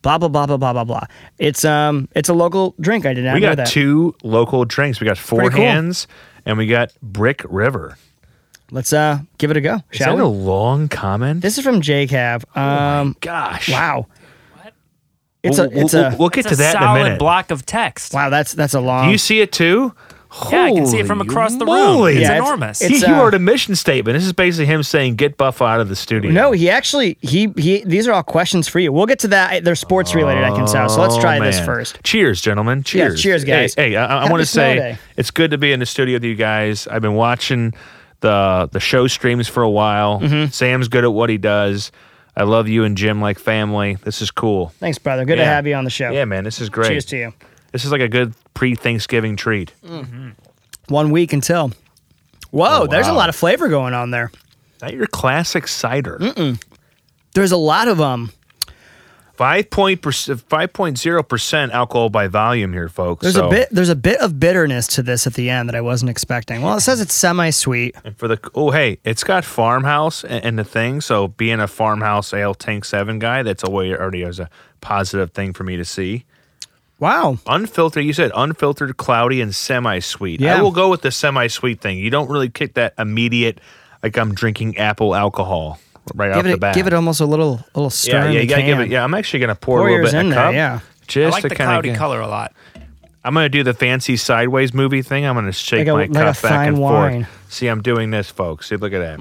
[0.02, 1.04] Blah blah blah blah blah blah blah.
[1.40, 3.06] It's um it's a local drink.
[3.06, 3.36] I did not know that.
[3.36, 3.68] We know got that.
[3.68, 5.00] two local drinks.
[5.00, 5.66] We got Four Pretty cool.
[5.66, 6.08] Hands
[6.46, 7.98] and we got Brick River.
[8.72, 9.76] Let's uh give it a go.
[9.92, 10.28] Is Shall that we?
[10.30, 11.42] a long comment?
[11.42, 12.56] This is from J JCav.
[12.58, 13.70] Um, Gosh.
[13.70, 14.08] wow.
[14.62, 14.74] What?
[15.44, 16.86] It's We'll, a it's we'll, a we'll, we'll get It's to a that in a
[16.86, 17.20] solid minute.
[17.20, 18.14] block of text.
[18.14, 18.30] wow.
[18.30, 19.06] That's that's a long.
[19.08, 19.94] Do you see it too?
[20.52, 22.14] Yeah, I can see it from across the moly.
[22.14, 22.22] room.
[22.22, 22.82] It's Yeah, enormous.
[22.82, 24.16] it's- he, he uh, wrote a mission statement.
[24.18, 27.48] This is basically him saying, "Get Buff out of the studio." No, he actually he
[27.58, 27.84] he.
[27.86, 28.92] These are all questions for you.
[28.92, 29.64] We'll get to that.
[29.64, 30.44] They're sports related.
[30.44, 30.90] I can tell.
[30.90, 32.00] So let's Oh, try this first.
[32.04, 32.84] Cheers, gentlemen.
[32.84, 33.22] Cheers.
[33.22, 33.74] cheers, guys.
[33.76, 34.98] Hey, hey I, I want to say day.
[35.16, 36.88] it's good to be in the studio with you guys.
[36.88, 37.74] I've been watching
[38.20, 40.20] the the show streams for a while.
[40.20, 40.52] Mm-hmm.
[40.52, 41.92] Sam's good at what he does.
[42.36, 43.96] I love you and Jim like family.
[44.04, 44.70] This is cool.
[44.80, 45.26] Thanks, brother.
[45.26, 46.12] Good to have you on the show.
[46.12, 46.90] Yeah, man, this is great.
[46.90, 47.34] Cheers to you.
[47.78, 49.72] This is like a good pre-Thanksgiving treat.
[50.88, 51.74] One week until.
[52.50, 54.32] Whoa, Oh, there's a lot of flavor going on there.
[54.82, 56.58] Not your classic cider.
[57.36, 58.32] There's a lot of um.
[59.36, 60.04] Five point
[60.50, 63.22] five point zero percent alcohol by volume here, folks.
[63.22, 63.68] There's So- a bit.
[63.70, 66.64] There's a bit of bitterness to this at the end that I wasn't expecting.
[66.64, 67.96] Well, it says it's semi-sweet.
[68.04, 71.00] And for the oh hey, it's got farmhouse and, the thing.
[71.02, 74.50] So being a farmhouse ale tank seven guy, that's a way already as a
[74.82, 76.26] positive thing for me to see.
[77.00, 77.38] Wow.
[77.46, 80.40] Unfiltered, you said unfiltered, cloudy, and semi-sweet.
[80.42, 80.58] Yeah.
[80.58, 82.00] I will go with the semi-sweet thing.
[82.00, 83.60] You don't really kick that immediate,
[84.02, 85.80] like I'm drinking apple alcohol
[86.16, 86.60] right off Give the it.
[86.60, 86.74] bat.
[86.76, 88.12] Give it almost a little little stir.
[88.26, 88.90] yeah, yeah, you gotta give it.
[88.90, 90.54] Yeah, I'm actually gonna pour, Pour a little bit in a there, cup.
[90.54, 90.80] yeah.
[91.08, 92.54] Just I like the kinda cloudy get- color a lot.
[93.24, 95.26] I'm gonna do the fancy sideways movie thing.
[95.26, 97.24] I'm gonna shake Like a- my like a cup back and wine.
[97.24, 97.26] Mm.
[97.28, 97.54] forth.
[97.54, 98.70] See, I'm doing this, folks.
[98.70, 99.20] See, look at that.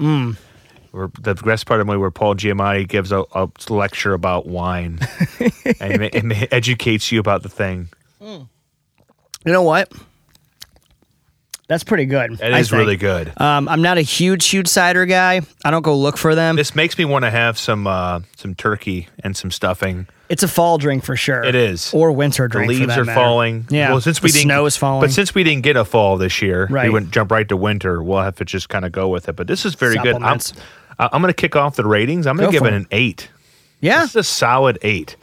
[0.91, 4.45] We're, the best part of the movie where Paul Giamatti gives a, a lecture about
[4.45, 4.99] wine
[5.79, 7.89] and, it, ma- it educates you about the thing.
[8.21, 8.43] Hmm.
[9.45, 9.91] You know what?
[11.67, 12.33] That's pretty good.
[12.41, 12.79] It I is think.
[12.79, 13.33] really good.
[13.41, 15.41] Um, I'm not a huge, huge cider guy.
[15.65, 16.55] I don't go look for them.
[16.55, 20.07] This makes me want to have some uh, some turkey and some stuffing.
[20.29, 21.43] It's a fall drink for sure.
[21.43, 21.93] It is.
[21.93, 22.71] Or winter The drink.
[22.71, 23.15] for leaves are matter.
[23.19, 23.65] falling.
[23.69, 23.91] Yeah.
[23.91, 25.01] Well, since the we didn't, snow is falling.
[25.01, 28.01] But since we didn't get a fall this year, we wouldn't jump right to winter.
[28.01, 29.35] We'll have to just kind of go with it.
[29.35, 30.15] But this is very good.
[30.15, 30.39] I'm,
[30.99, 32.27] I'm going to kick off the ratings.
[32.27, 32.77] I'm going to give it it.
[32.77, 33.29] an eight.
[33.81, 35.15] yeah, This is a solid eight.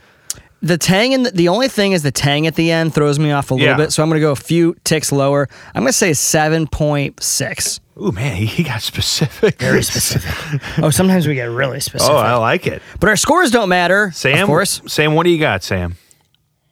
[0.65, 3.31] The tang and the, the only thing is the tang at the end throws me
[3.31, 3.77] off a little Yeah.
[3.77, 3.93] bit.
[3.93, 5.49] So I'm going to go a few ticks lower.
[5.75, 7.81] I'm going to say seven point six.
[7.97, 9.59] Oh man, he, he got specific.
[9.61, 10.61] Very specific.
[10.83, 12.13] oh, sometimes we get really specific.
[12.13, 12.83] Oh, I like it.
[12.99, 14.11] but our scores don't matter.
[14.13, 14.81] Sam, of course.
[14.87, 15.95] Sam, what do you got, Sam?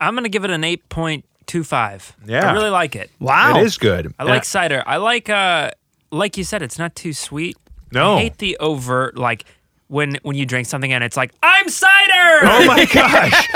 [0.00, 2.12] I'm gonna give it an 8.25.
[2.26, 2.50] Yeah.
[2.50, 3.10] I really like it.
[3.20, 3.58] Wow.
[3.58, 4.12] It is good.
[4.18, 4.82] I like cider.
[4.86, 5.70] I like uh
[6.10, 7.56] like you said, it's not too sweet.
[7.92, 8.16] No.
[8.16, 9.44] I hate the overt like
[9.92, 11.92] when when you drink something and it's like, I'm cider.
[12.44, 13.48] Oh my gosh!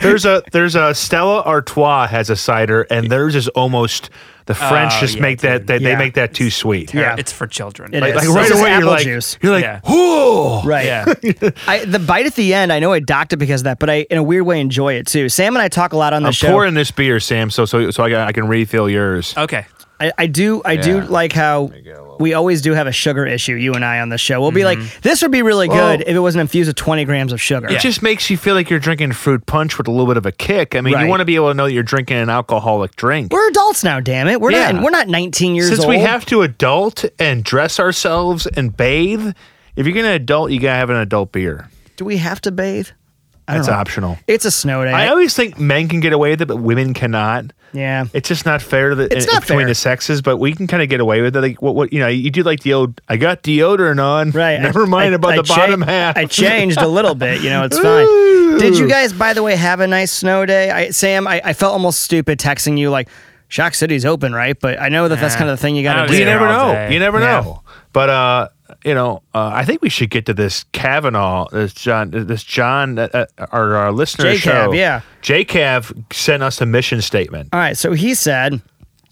[0.00, 4.10] there's a there's a Stella Artois has a cider, and theirs is almost
[4.46, 5.66] the oh, French Oh, just yeah, make that dude.
[5.66, 6.92] they, they make that too sweet.
[6.94, 7.16] Yeah.
[7.18, 7.94] It's for children.
[7.94, 8.26] It Like, is.
[8.28, 9.38] like right this away, you're apple like, juice.
[9.42, 9.80] you're like, Yeah.
[9.84, 10.62] whoa!
[10.64, 10.86] Right.
[10.86, 11.04] Yeah.
[11.66, 13.90] I, the bite at the end, I know I docked it because of that, but
[13.90, 15.28] I, in a weird way, enjoy it too.
[15.28, 16.48] Sam and I talk a lot on the I'm show.
[16.50, 19.34] pouring this beer, Sam, so so so I, can- I can refill yours.
[19.36, 19.66] Okay.
[20.00, 21.06] I, I do I do Yeah.
[21.08, 24.00] like how get a little- we always do have a sugar issue, you and I
[24.00, 24.40] on the show.
[24.40, 24.80] We'll be Mm-hmm.
[24.82, 27.40] like, this would be really Well- good if it wasn't infused with 20 grams of
[27.40, 27.68] sugar.
[27.70, 30.26] It just makes you feel like you're drinking fruit punch with a little bit of
[30.26, 30.74] a kick.
[30.74, 31.02] I mean, Right.
[31.04, 33.32] you want to be able to know that you're drinking an alcoholic drink.
[33.32, 34.40] We're adults now, damn it.
[34.40, 34.70] We're Yeah.
[34.72, 35.76] not we're not 19 years old.
[35.76, 35.90] Since old.
[35.90, 39.32] we have to adult and dress ourselves and bathe,
[39.76, 41.68] if you're gonna adult, you gotta have an adult beer.
[41.96, 42.88] do we have to bathe?
[43.54, 43.72] I know.
[43.72, 44.18] optional.
[44.26, 44.92] It's a snow day.
[44.92, 47.46] I always think men can get away with it, but women cannot.
[47.72, 48.04] yeah.
[48.12, 49.66] It's just not fair to the, It's in- not between fair.
[49.68, 51.40] the sexes, but we can kind of get away with it.
[51.40, 54.60] Like what, what you know, you do like the old "I got deodorant on." Right.
[54.62, 56.16] Never I- mind I- about I the cha- bottom half.
[56.16, 57.42] I changed a little bit.
[57.42, 58.58] You know, it's fine.
[58.58, 60.70] Did you guys, by the way, have a nice snow day?
[60.70, 63.08] I, Sam, I, I felt almost stupid texting you like,
[63.48, 64.58] Shock City's open, right?
[64.58, 66.18] But I know that that's kind of the thing you got to do.
[66.18, 66.72] you never know.
[66.72, 66.92] day.
[66.92, 67.40] You never Yeah.
[67.40, 67.62] know.
[67.92, 68.48] But uh,
[68.84, 72.98] you know, uh, I think we should get to this Kavanaugh, this John, this John,
[72.98, 74.72] uh, uh, our, our listener J-Cav, show.
[74.72, 75.00] yeah.
[75.22, 78.60] JCav sent us a mission statement, All right, so he said,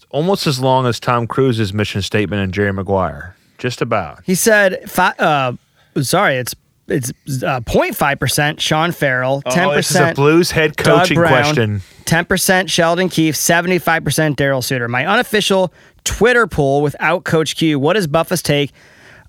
[0.09, 3.35] almost as long as Tom Cruise's mission statement and Jerry Maguire.
[3.57, 4.23] Just about.
[4.25, 5.53] he said, fi- uh,
[6.01, 6.55] sorry, it's
[6.87, 7.11] it's
[7.43, 11.81] uh, 0.5% Sean Farrell, 10% Oh, this is a Blues head coaching Brown, question.
[12.05, 14.87] 10% Sheldon Keefe, 75% Darryl Sutter.
[14.87, 15.71] My unofficial
[16.03, 17.77] Twitter poll without Coach Q.
[17.77, 18.71] What is Buffa's take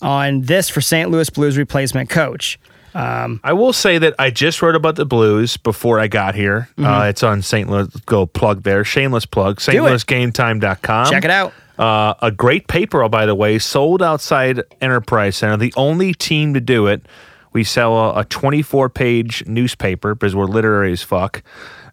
[0.03, 1.11] on this for St.
[1.11, 2.59] Louis Blues replacement coach?
[2.95, 6.69] I will say that I just wrote about the Blues before I got here.
[6.79, 7.69] Uh, it's on St.
[7.69, 7.89] Louis.
[8.07, 8.85] Go plug there.
[8.85, 9.61] Shameless plug.
[9.61, 9.87] Mm-hmm.
[9.87, 11.11] StLouisGameTime.com.
[11.11, 11.53] Check it out.
[11.79, 15.57] Uh, a great paper, by the way, sold outside Enterprise Center.
[15.57, 17.07] The only team to do it.
[17.53, 21.43] We sell a, a 24 page newspaper because we're literary as fuck.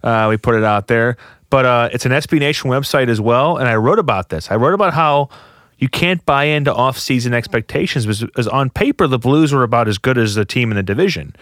[0.03, 1.17] Uh, we put it out there.
[1.49, 3.57] But uh, it's an SB Nation website as well.
[3.57, 4.51] And I wrote about this.
[4.51, 5.29] I wrote about how
[5.77, 10.17] you can't buy into off-season expectations because, on paper the Blues were about as good
[10.17, 11.35] as the team in the division.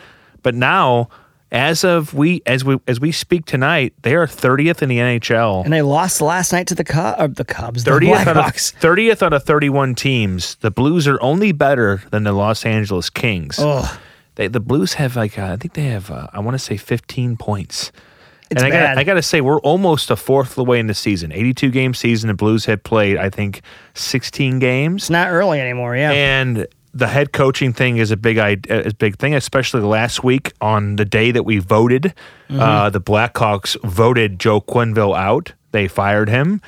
[0.44, 1.10] But now
[1.52, 5.64] as of we as we as we speak tonight, they are 30th in the NHL.
[5.64, 7.22] And they lost last night to the Cubs.
[7.22, 7.84] Or the Cubs.
[7.84, 10.56] 30th out, of, 30th out of 31 teams.
[10.56, 13.58] The Blues are only better than the Los Angeles Kings.
[13.60, 14.00] Oh,
[14.36, 16.78] They, the Blues have like uh, I think they have uh, I want to say
[16.78, 17.92] 15 points.
[18.52, 20.80] It's and I got I got to say we're almost a fourth of the way
[20.80, 21.32] in the season.
[21.32, 22.28] 82 game season.
[22.28, 23.62] The Blues have played I think
[23.96, 25.04] 16 games.
[25.04, 25.96] it's not early anymore.
[25.96, 26.12] Yeah.
[26.12, 28.38] And the head coaching thing is a big
[28.70, 32.14] is a big thing, especially last week on the day that we voted.
[32.50, 35.54] Uh, the Blackhawks voted Joe Quenneville out.
[35.72, 36.62] They fired him,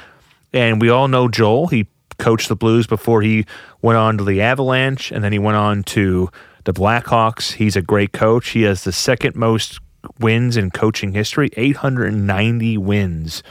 [0.52, 1.68] and we all know Joel.
[1.68, 1.88] He
[2.20, 3.46] coached the Blues before he
[3.82, 6.30] went on to the Avalanche, and then he went on to
[6.66, 7.54] the Blackhawks.
[7.54, 8.50] He's a great coach.
[8.50, 9.80] He has the second most
[10.20, 13.44] wins in coaching history, 890 wins.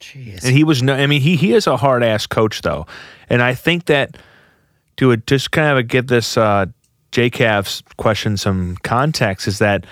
[0.00, 0.44] Jeez.
[0.44, 2.86] And he was no, I mean, he he is a hard ass coach though,
[3.28, 4.16] and I think that
[4.98, 6.66] to just kind of give this uh,
[7.12, 9.84] JCavs question some context is that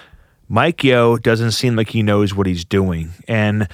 [0.48, 3.66] Mike Yeo doesn't seem like he knows what he's doing, and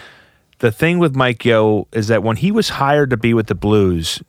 [0.61, 3.55] the thing with Mike Yeo is that when he was hired to be with the
[3.55, 4.23] Blues,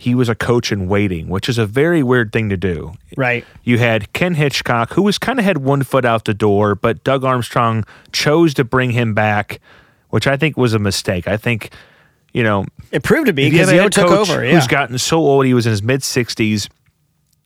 [0.00, 2.94] he was a coach in waiting, which is a very weird thing to do.
[3.16, 3.44] right.
[3.64, 7.02] You had Ken Hitchcock, who was kind of had one foot out the door, but
[7.02, 9.60] Doug Armstrong chose to bring him back,
[10.10, 11.26] which I think was a mistake.
[11.26, 11.72] I think,
[12.32, 14.44] you know, It proved to be if you have because Yeo took over.
[14.44, 14.52] Yeah.
[14.54, 16.68] who's gotten so old, he was in his mid sixties.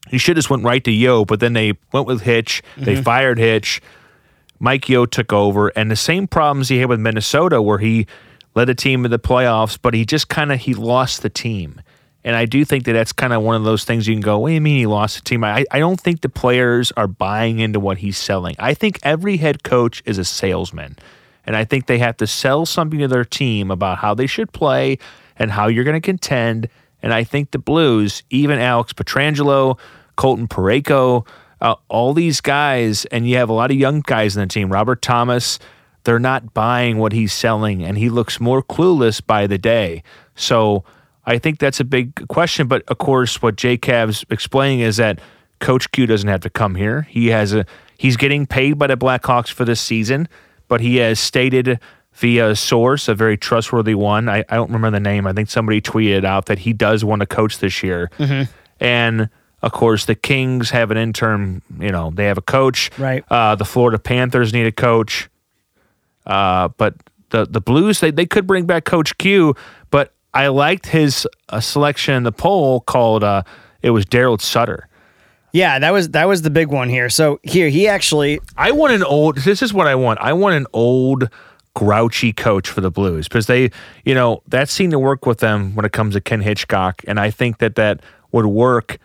[0.09, 2.61] He should have just went right to Yeo, but then they went with Hitch.
[2.77, 3.01] They Mm-hmm.
[3.03, 3.81] fired Hitch.
[4.59, 8.05] Mike Yeo took over, and the same problems he had with Minnesota, where he
[8.55, 11.81] led a team to the playoffs, but he just kind of he lost the team.
[12.23, 14.39] And I do think that that's kind of one of those things you can go,
[14.39, 15.43] what do you mean he lost the team?
[15.43, 18.55] I, I don't think the players are buying into what he's selling.
[18.59, 20.97] I think every head coach is a salesman.
[21.45, 24.53] And I think they have to sell something to their team about how they should
[24.53, 24.99] play
[25.35, 26.69] and how you're going to contend.
[27.01, 29.77] And I think the Blues, even Alex Pietrangelo,
[30.15, 31.27] Colton Parayko,
[31.59, 34.71] uh, all these guys, and you have a lot of young guys in the team,
[34.71, 35.59] Robert Thomas,
[36.03, 40.03] they're not buying what he's selling, and he looks more clueless by the day.
[40.35, 40.83] So
[41.25, 42.67] I think that's a big question.
[42.67, 45.19] But of course, what Jay Cav's explaining is that
[45.59, 47.03] Coach Q doesn't have to come here.
[47.03, 47.65] He has a
[47.97, 50.27] he's getting paid by the Blackhawks for this season,
[50.67, 51.79] but he has stated
[52.13, 54.29] via a source, a very trustworthy one.
[54.29, 55.25] I, I don't remember the name.
[55.25, 58.11] I think somebody tweeted out that he does want to coach this year.
[58.79, 59.29] And
[59.61, 61.61] of course, the Kings have an interim.
[61.79, 62.91] You know, they have a coach.
[62.97, 63.23] Right.
[63.29, 65.29] Uh, the Florida Panthers need a coach.
[66.25, 66.95] Uh, but
[67.29, 69.55] the the Blues they, they could bring back Coach Q,
[70.33, 73.43] I liked his uh, selection in the poll called uh,
[73.81, 74.87] it was Darryl Sutter.
[75.51, 77.09] Yeah, that was that was the big one here.
[77.09, 79.37] So here he actually I want an old.
[79.37, 80.19] This is what I want.
[80.19, 81.29] I want an old,
[81.75, 83.71] grouchy coach for the Blues because they,
[84.05, 87.19] you know, that seemed to work with them when it comes to Ken Hitchcock, and
[87.19, 88.99] I think that that would work.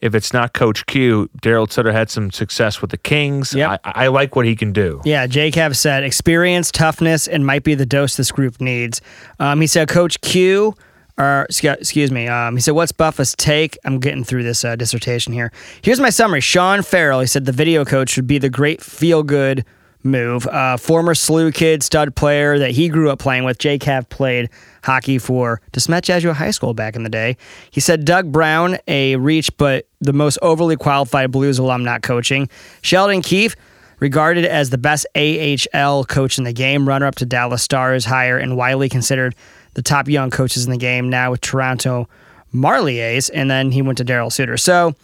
[0.00, 3.52] If it's not Coach Q, Darryl Sutter had some success with the Kings.
[3.52, 3.80] Yep.
[3.84, 5.00] I, I like what he can do.
[5.04, 9.00] Yeah, Jake have said experience, toughness, and might be the dose this group needs.
[9.40, 10.74] Um, he said Coach Q,
[11.18, 15.32] or excuse me, um, he said, "What's Buff's take?" I'm getting through this uh, dissertation
[15.32, 15.50] here.
[15.82, 16.40] Here's my summary.
[16.40, 17.20] Sean Farrell.
[17.20, 19.64] He said the video coach should be the great feel good
[20.02, 20.46] move.
[20.46, 23.58] Uh, former SLU kid, stud player that he grew up playing with.
[23.58, 24.48] Jacob played
[24.82, 27.36] hockey for DeSmet Jesuit High School back in the day.
[27.70, 32.48] He said Doug Brown, a reach, but the most overly qualified Blues alum not coaching.
[32.82, 33.56] Sheldon Keefe,
[34.00, 38.38] regarded as the best AHL coach in the game, runner up to Dallas Stars hire,
[38.38, 39.34] and widely considered
[39.74, 42.08] the top young coaches in the game now with Toronto
[42.52, 44.56] Marlies, and then he went to Darryl Sutter.
[44.56, 44.94] So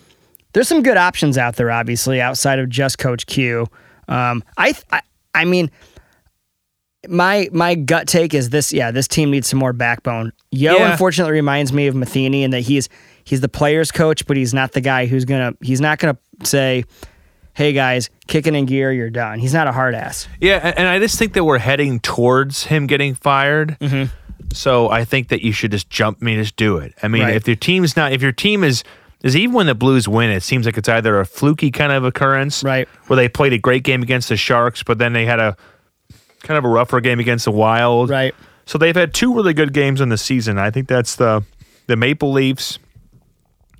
[0.52, 3.68] there's some good options out there, obviously, outside of just Coach Q.
[4.08, 5.00] Um, I, I,
[5.34, 5.70] I mean,
[7.08, 8.72] my my gut take is this.
[8.72, 10.32] Yeah, this team needs some more backbone.
[10.50, 10.92] Yeo, Yeah.
[10.92, 12.88] unfortunately, reminds me of Matheny in that he's
[13.24, 16.84] he's the players coach, but he's not the guy who's gonna he's not gonna say,
[17.52, 20.28] "Hey guys, kicking in gear, you're done." He's not a hard ass.
[20.40, 23.76] Yeah, and, and I just think that we're heading towards him getting fired.
[23.80, 24.10] Mm-hmm.
[24.54, 26.22] So I think that you should just jump.
[26.22, 26.94] me, just do it.
[27.02, 27.34] I mean, Right.
[27.36, 28.82] if your team's not, if your team is,
[29.24, 32.04] is even when the Blues win, it seems like it's either a fluky kind of
[32.04, 32.86] occurrence, Right.
[33.08, 35.56] where they played a great game against the Sharks, but then they had a
[36.44, 38.34] kind of a rougher game against the Wild, Right.
[38.66, 40.58] So they've had two really good games in the season.
[40.58, 41.42] I think that's the
[41.86, 42.78] the Maple Leafs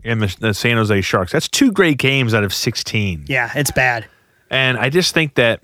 [0.04, 1.32] and the, the San Jose Sharks.
[1.32, 3.24] That's two great games out of sixteen.
[3.28, 4.06] Yeah, it's bad.
[4.50, 5.60] And I just think that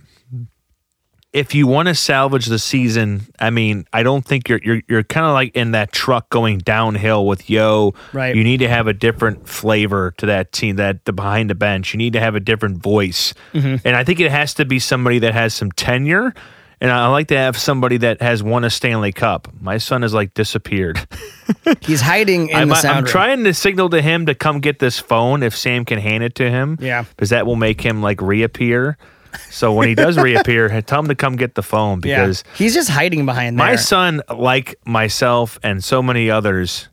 [1.32, 5.02] if you want to salvage the season, I mean, I don't think you're you're you're
[5.04, 7.94] kind of like in that truck going downhill with Yeo.
[8.12, 8.34] Right.
[8.34, 11.94] You need to have a different flavor to that team, that the behind the bench.
[11.94, 13.86] You need to have a different voice, mm-hmm.
[13.86, 16.34] and I think it has to be somebody that has some tenure.
[16.82, 19.48] And I like to have somebody that has won a Stanley Cup.
[19.60, 20.98] My son has like disappeared.
[21.82, 23.04] He's hiding in I'm, the I'm room.
[23.04, 26.36] trying to signal to him to come get this phone if Sam can hand it
[26.36, 26.78] to him.
[26.80, 27.02] Yeah.
[27.02, 28.96] Because that will make him like reappear.
[29.50, 32.56] So when he does reappear, tell him to come get the phone because yeah.
[32.56, 33.66] he's just hiding behind there.
[33.66, 36.88] my son, like myself and so many others,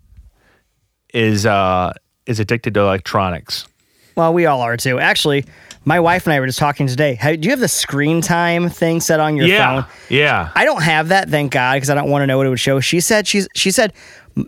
[1.13, 1.93] is uh
[2.25, 3.67] is addicted to electronics.
[4.15, 4.99] Well, we all are too.
[4.99, 5.45] Actually,
[5.85, 7.15] my wife and I were just talking today.
[7.15, 9.91] How, do you have the screen time thing set on your yeah, phone?
[10.09, 10.51] yeah.
[10.53, 12.59] I don't have that, thank God, because I don't want to know what it would
[12.59, 12.79] show.
[12.79, 13.93] She said she's she said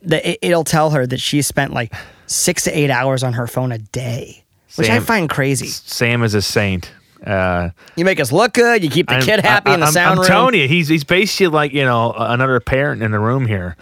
[0.03, 1.93] that it, it'll tell her that she spent like
[2.27, 4.43] six to eight hours on her phone a day,
[4.75, 5.67] which I find crazy.
[5.67, 6.91] Sam is a saint.
[7.25, 8.83] Uh, You make us look good.
[8.83, 10.27] You keep the I'm- kid happy I- in the I'm- sound I'm room.
[10.27, 13.75] telling you, he's he's basically like you know another parent in the room here.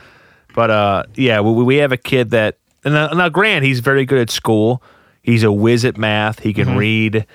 [0.56, 4.06] But uh, yeah, we, we have a kid that and now, now Grant, he's very
[4.06, 4.82] good at school.
[5.22, 6.40] He's a whiz at math.
[6.40, 6.78] He can Mm-hmm.
[6.78, 7.26] read.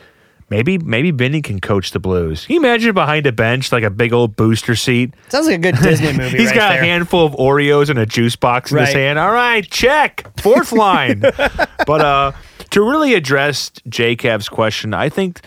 [0.50, 2.44] Maybe maybe Benny can coach the Blues.
[2.44, 5.14] Can you imagine behind a bench like a big old booster seat?
[5.30, 6.36] Sounds like a good Disney movie.
[6.36, 6.82] He's right got there.
[6.82, 9.18] a handful of Oreos and a juice box in his hand.
[9.18, 10.26] All right, check.
[10.40, 11.20] Fourth line.
[11.20, 12.32] but uh
[12.70, 15.40] to really address J Cav's question, I think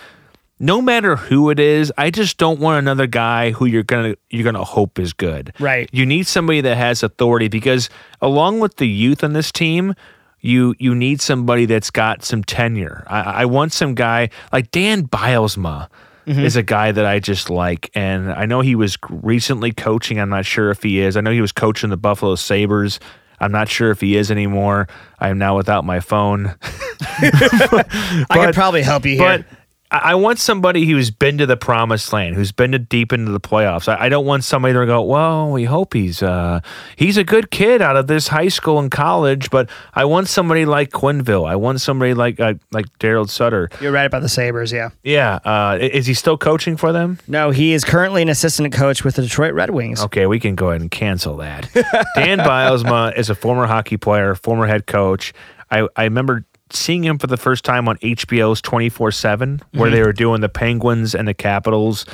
[0.59, 4.43] no matter who it is, I just don't want another guy who you're gonna you're
[4.43, 5.53] gonna hope is good.
[5.59, 5.89] Right.
[5.91, 7.89] You need somebody that has authority because
[8.21, 9.95] along with the youth on this team,
[10.39, 13.03] you you need somebody that's got some tenure.
[13.07, 15.89] I, I want some guy like Dan Bylsma
[16.25, 16.39] mm-hmm.
[16.39, 20.19] is a guy that I just like, and I know he was recently coaching.
[20.19, 21.17] I'm not sure if he is.
[21.17, 22.99] I know he was coaching the Buffalo Sabres.
[23.41, 24.87] I'm not sure if he is anymore.
[25.19, 26.55] I am now without my phone.
[26.61, 29.39] I could probably help you here.
[29.39, 29.45] But
[29.91, 33.39] I want somebody who's been to the promised land, who's been to deep into the
[33.39, 33.87] playoffs.
[33.87, 36.61] I, I don't want somebody to go, well, we hope he's uh,
[36.95, 39.51] he's a good kid out of this high school and college.
[39.51, 41.47] But I want somebody like Quenneville.
[41.47, 43.69] I want somebody like uh, like Darryl Sutter.
[43.79, 44.89] You're right about the Sabres, yeah.
[45.03, 47.19] Yeah, uh, is he still coaching for them?
[47.27, 50.01] No, he is currently an assistant coach with the Detroit Red Wings.
[50.01, 51.69] Okay, we can go ahead and cancel that.
[52.15, 55.33] Dan Bylsma is a former hockey player, former head coach.
[55.69, 59.97] I, I remember seeing him for the first time on HBO's 24 7, where they
[59.97, 60.05] mm-hmm.
[60.05, 62.05] were doing the Penguins and the Capitals.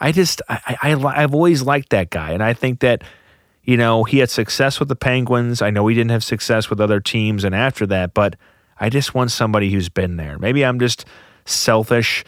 [0.00, 2.30] I just, I, I, I've always liked that guy.
[2.30, 3.02] And I think that,
[3.64, 5.60] you know, he had success with the Penguins.
[5.60, 8.36] I know he didn't have success with other teams and after that, but
[8.78, 10.38] I just want somebody who's been there.
[10.38, 11.04] Maybe I'm just
[11.44, 12.24] selfish,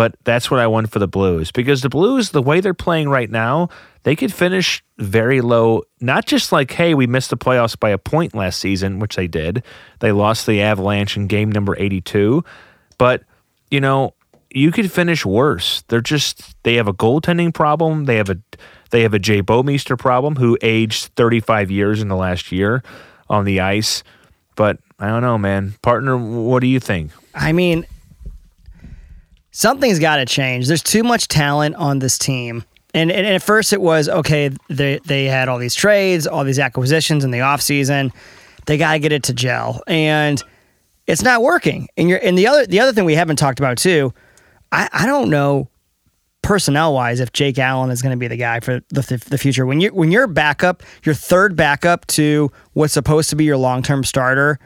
[0.00, 3.10] but that's what I want for the Blues because the Blues, the way they're playing
[3.10, 3.68] right now,
[4.04, 5.82] they could finish very low.
[6.00, 9.28] Not just like, hey, we missed the playoffs by a point last season, which they
[9.28, 9.62] did.
[9.98, 12.42] They lost the Avalanche in game number 82,
[12.96, 13.24] but
[13.70, 14.14] you know,
[14.48, 15.82] you could finish worse.
[15.88, 18.06] They're just they have a goaltending problem.
[18.06, 18.38] They have a
[18.92, 22.82] they have a Jay Bouwmeester problem who aged 35 years in the last year
[23.28, 24.02] on the ice.
[24.56, 25.74] But I don't know, man.
[25.82, 27.12] Partner, what do you think?
[27.34, 27.84] I mean,
[29.60, 30.66] something's got to change.
[30.66, 32.64] There's too much talent on this team.
[32.94, 36.58] And, and at first it was okay, they, they had all these trades, all these
[36.58, 38.10] acquisitions in the offseason.
[38.66, 39.82] They got to get it to gel.
[39.86, 40.42] And
[41.06, 41.88] it's not working.
[41.96, 44.14] And you're and the other the other thing we haven't talked about too,
[44.72, 45.68] I, I don't know
[46.42, 49.38] personnel wise if Jake Allen is going to be the guy for the, the, the
[49.38, 49.66] future.
[49.66, 53.82] When you when you're backup, your third backup to what's supposed to be your long
[53.82, 54.58] term starter,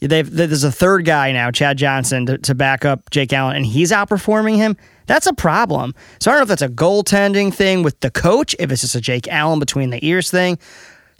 [0.00, 3.66] they've there's a third guy now, Chad Johnson, to, to back up Jake Allen, and
[3.66, 4.76] he's outperforming him.
[5.06, 5.94] That's a problem.
[6.20, 8.94] So I don't know if that's a goaltending thing with the coach, if it's just
[8.94, 10.58] a Jake Allen between the ears thing.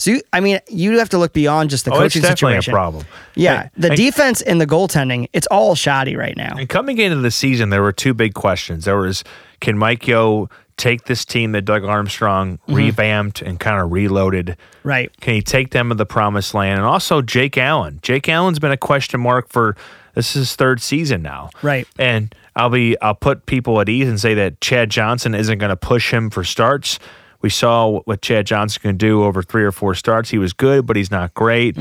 [0.00, 2.52] So you, I mean, you have to look beyond just the Oh, it's coaching definitely
[2.52, 2.72] situation.
[2.72, 3.04] a problem.
[3.34, 6.54] Yeah, And- the and- defense and the goaltending, it's all shoddy right now.
[6.56, 8.84] And coming into the season, there were two big questions.
[8.84, 9.24] There was,
[9.60, 10.48] can Mike Yeo
[10.78, 12.74] take this team that Doug Armstrong Mm-hmm.
[12.74, 14.56] revamped and kind of reloaded?
[14.84, 15.10] Right.
[15.20, 16.78] Can he take them to the promised land?
[16.78, 17.98] And also Jake Allen.
[18.02, 19.76] Jake Allen's been a question mark for
[20.14, 21.50] this is his third season now.
[21.62, 21.86] Right.
[21.98, 25.70] And I'll be I'll put people at ease and say that Chad Johnson isn't going
[25.70, 26.98] to push him for starts.
[27.40, 30.30] We saw what Chad Johnson can do over three or four starts.
[30.30, 31.76] He was good, but he's not great.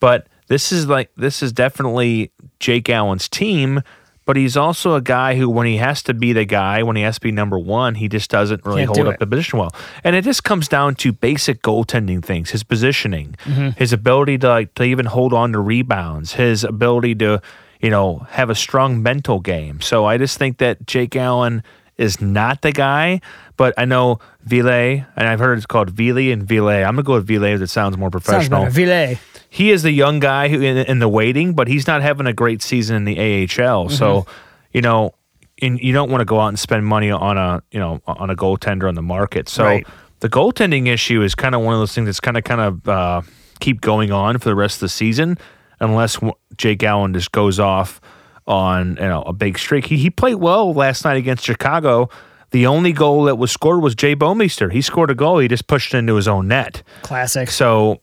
[0.00, 2.30] But this is like this is definitely
[2.60, 3.82] Jake Allen's team.
[4.24, 7.02] But he's also a guy who, when he has to be the guy, when he
[7.02, 9.20] has to be number one, he just doesn't really Can't hold do up it.
[9.20, 9.74] the position well.
[10.04, 13.70] And it just comes down to basic goaltending things, his positioning, mm-hmm.
[13.70, 17.42] his ability to like to even hold on to rebounds, his ability to,
[17.80, 19.80] you know, have a strong mental game.
[19.80, 21.64] So I just think that Jake Allen
[22.02, 23.20] is not the guy,
[23.56, 26.68] but I know Ville, and I've heard it's called Ville and Ville.
[26.68, 28.64] I'm gonna go with Ville as it sounds more professional.
[28.64, 28.70] better.
[28.72, 29.16] Ville.
[29.48, 32.32] he is the young guy who in, in the waiting, but he's not having a
[32.32, 33.88] great season in the AHL.
[33.88, 34.26] So,
[34.72, 35.14] you know,
[35.60, 38.30] and you don't want to go out and spend money on a you know on
[38.30, 39.48] a goaltender on the market.
[39.48, 39.86] So Right.
[40.20, 42.88] the goaltending issue is kind of one of those things that's kind of kind of
[42.88, 43.22] uh,
[43.60, 45.38] keep going on for the rest of the season,
[45.78, 46.18] unless
[46.56, 48.00] Jake Allen just goes off
[48.46, 49.86] on you know a big streak.
[49.86, 52.08] He he played well last night against Chicago.
[52.50, 54.70] The only goal that was scored was Jay Bouwmeester.
[54.70, 55.38] He scored a goal.
[55.38, 56.82] He just pushed it into his own net.
[57.02, 57.48] Classic.
[57.50, 58.00] So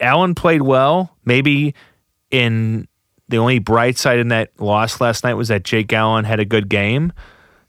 [0.00, 1.16] Allen played well.
[1.24, 1.74] Maybe
[2.30, 2.88] in
[3.28, 6.44] the only bright side in that loss last night was that Jake Allen had a
[6.44, 7.12] good game.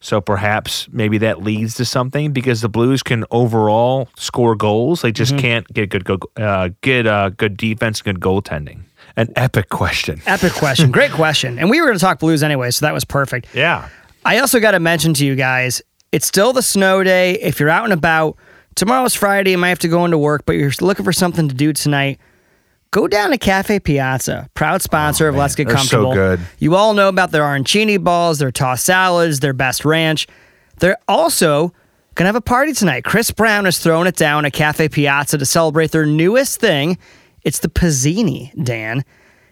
[0.01, 5.01] So perhaps maybe that leads to something because the Blues can overall score goals.
[5.01, 5.13] They Mm-hmm.
[5.15, 8.83] just can't get good, good uh, get uh, good defense, good goaltending.
[9.15, 10.21] An epic question.
[10.25, 10.91] Epic question.
[10.99, 11.59] Great question.
[11.59, 13.47] And we were going to talk Blues anyway, so that was perfect.
[13.53, 13.89] Yeah.
[14.25, 15.81] I also got to mention to you guys,
[16.11, 17.33] it's still the snow day.
[17.33, 18.37] If you're out and about,
[18.75, 21.55] tomorrow's Friday, you might have to go into work, but you're looking for something to
[21.55, 22.19] do tonight.
[22.91, 26.13] Go down to Cafe Piazza, proud sponsor of oh, Let's Get they're so Comfortable.
[26.13, 26.39] good.
[26.57, 30.27] You all know about their arancini balls, their tossed salads, their best ranch.
[30.79, 31.71] They're also
[32.15, 33.03] gonna have a party tonight.
[33.03, 36.97] Chris Brown is throwing it down at Cafe Piazza to celebrate their newest thing.
[37.43, 39.03] It's the Pizzini, Dan.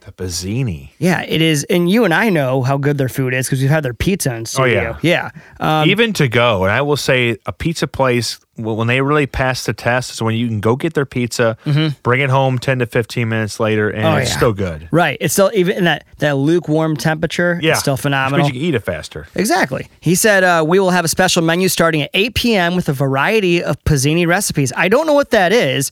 [0.02, 0.92] The Bazzini.
[1.00, 3.70] Yeah, it is, and you and I know how good their food is because we've
[3.70, 4.98] had their pizza in studio.
[5.02, 5.32] yeah.
[5.60, 5.82] yeah.
[5.82, 9.66] Um, Even to go, and I will say a pizza place, when they really pass
[9.66, 11.58] the test, is when you can go get their pizza,
[12.04, 14.14] bring it home 10 to 15 minutes later, and Mm-hmm.
[14.16, 14.38] Oh, it's yeah.
[14.38, 14.88] still good.
[14.92, 15.18] Right.
[15.20, 17.60] It's still even in that that lukewarm temperature.
[17.62, 17.72] Yeah.
[17.72, 18.46] It's still Which phenomenal.
[18.46, 19.28] means you can eat it faster.
[19.36, 19.90] Exactly.
[20.00, 22.76] He said uh, we will have a special menu starting at 8 p.m.
[22.78, 24.72] with a variety of Pizzini recipes.
[24.78, 25.92] I don't know what that is,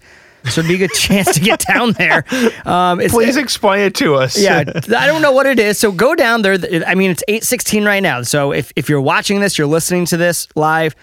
[0.50, 2.26] so it'd be a good chance to get down there.
[2.66, 4.38] Um, it's, Please explain it to us.
[4.40, 4.60] yeah,
[4.98, 5.78] I don't know what it is.
[5.78, 6.58] So go down there.
[6.86, 8.22] I mean, it's 8:16 right now.
[8.22, 10.96] So if if you're watching this, you're listening to this live.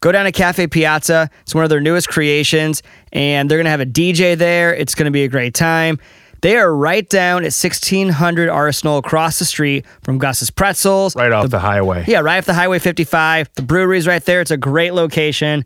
[0.00, 1.28] Go down to Cafe Piazza.
[1.42, 2.82] It's one of their newest creations,
[3.12, 4.74] and they're gonna have a DJ there.
[4.74, 5.98] It's gonna be a great time.
[6.40, 11.16] They are right down at 1600 Arsenal, across the street from Gus's Pretzels.
[11.16, 12.04] right off the, highway.
[12.06, 13.50] Yeah, right off the Highway 55.
[13.54, 14.40] The brewery's right there.
[14.40, 15.64] It's a great location.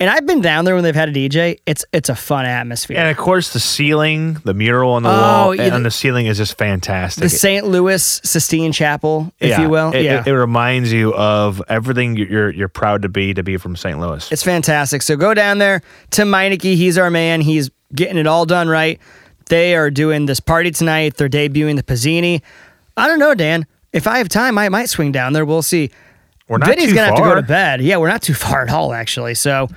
[0.00, 1.58] And I've been down there when they've had a DJ.
[1.66, 2.96] It's it's a fun atmosphere.
[2.96, 5.90] And of course, the ceiling, the mural on the Oh, wall, yeah, and the- the
[5.90, 7.22] ceiling is just fantastic.
[7.22, 7.66] the St.
[7.66, 9.92] Louis Sistine Chapel, if Yeah, you will.
[9.92, 10.20] It, yeah.
[10.20, 13.76] it, it reminds you of everything you- you're you're proud to be to be from
[13.76, 14.00] St.
[14.00, 14.26] Louis.
[14.32, 15.02] It's fantastic.
[15.02, 15.82] So go down there.
[16.10, 17.42] Tim Meineke, he's our man.
[17.42, 18.98] He's getting it all done right.
[19.50, 21.16] They are doing this party tonight.
[21.18, 22.40] They're debuting the Pizzini.
[22.96, 23.66] I don't know, Dan.
[23.92, 25.44] If I have time, I might swing down there.
[25.44, 25.90] We'll see.
[26.50, 27.80] We're not Vinny's too gonna have to go to bed.
[27.80, 29.34] Yeah, we're not too far at all, actually.
[29.34, 29.68] So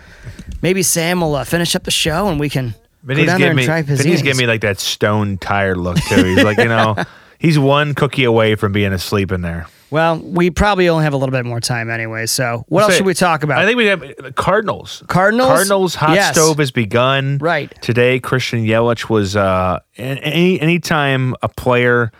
[0.61, 3.51] maybe Sam will uh, finish up the show and we can Vinny's go down there
[3.51, 4.23] and try me, Vinny's Pizzinis.
[4.23, 6.23] giving me like that stone tired look too.
[6.23, 6.95] He's like, you know,
[7.39, 9.67] he's one cookie away from being asleep in there.
[9.91, 12.25] well, we probably only have a little bit more time anyway.
[12.25, 13.59] So what else Say- should we talk about?
[13.59, 15.03] I think we have Cardinals.
[15.07, 15.49] Cardinals?
[15.49, 16.33] Cardinals hot Yes.
[16.33, 17.37] stove has begun.
[17.39, 17.71] Right.
[17.81, 22.11] Today, Christian Yelich was uh an- any anytime a player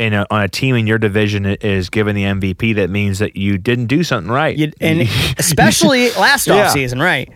[0.00, 3.36] in a, on a team in your division is given the MVP, that means that
[3.36, 4.56] you didn't do something right.
[4.56, 5.02] You- and
[5.38, 6.66] especially last Yeah.
[6.66, 7.30] offseason, right?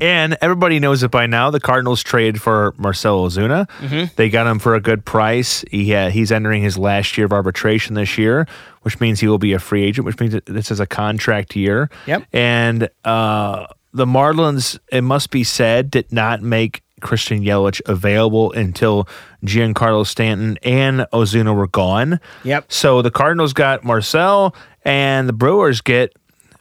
[0.00, 1.50] And everybody knows it by now.
[1.50, 3.68] The Cardinals traded for Marcelo Ozuna.
[3.80, 4.14] Mm-hmm.
[4.14, 5.64] They got him for a good price.
[5.72, 8.46] He uh, he's entering his last year of arbitration this year,
[8.82, 10.04] which means he will be a free agent.
[10.06, 11.90] Which means this is a contract year.
[12.06, 12.22] Yep.
[12.32, 19.08] And uh, the Marlins, it must be said, did not make Christian Yelich available until
[19.44, 22.20] Giancarlo Stanton and Ozuna were gone.
[22.44, 22.70] Yep.
[22.72, 26.12] So the Cardinals got Marcell, and the Brewers get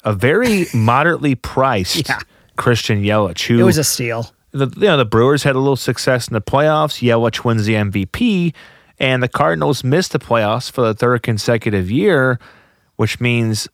[0.03, 2.19] a very moderately priced Yeah.
[2.55, 4.31] Christian Yelich, who It was a steal.
[4.51, 7.01] the you know the Brewers had a little success in the playoffs.
[7.07, 8.53] Yelich wins the MVP,
[8.99, 12.39] and the Cardinals missed the playoffs for the third consecutive year,
[12.95, 13.67] which means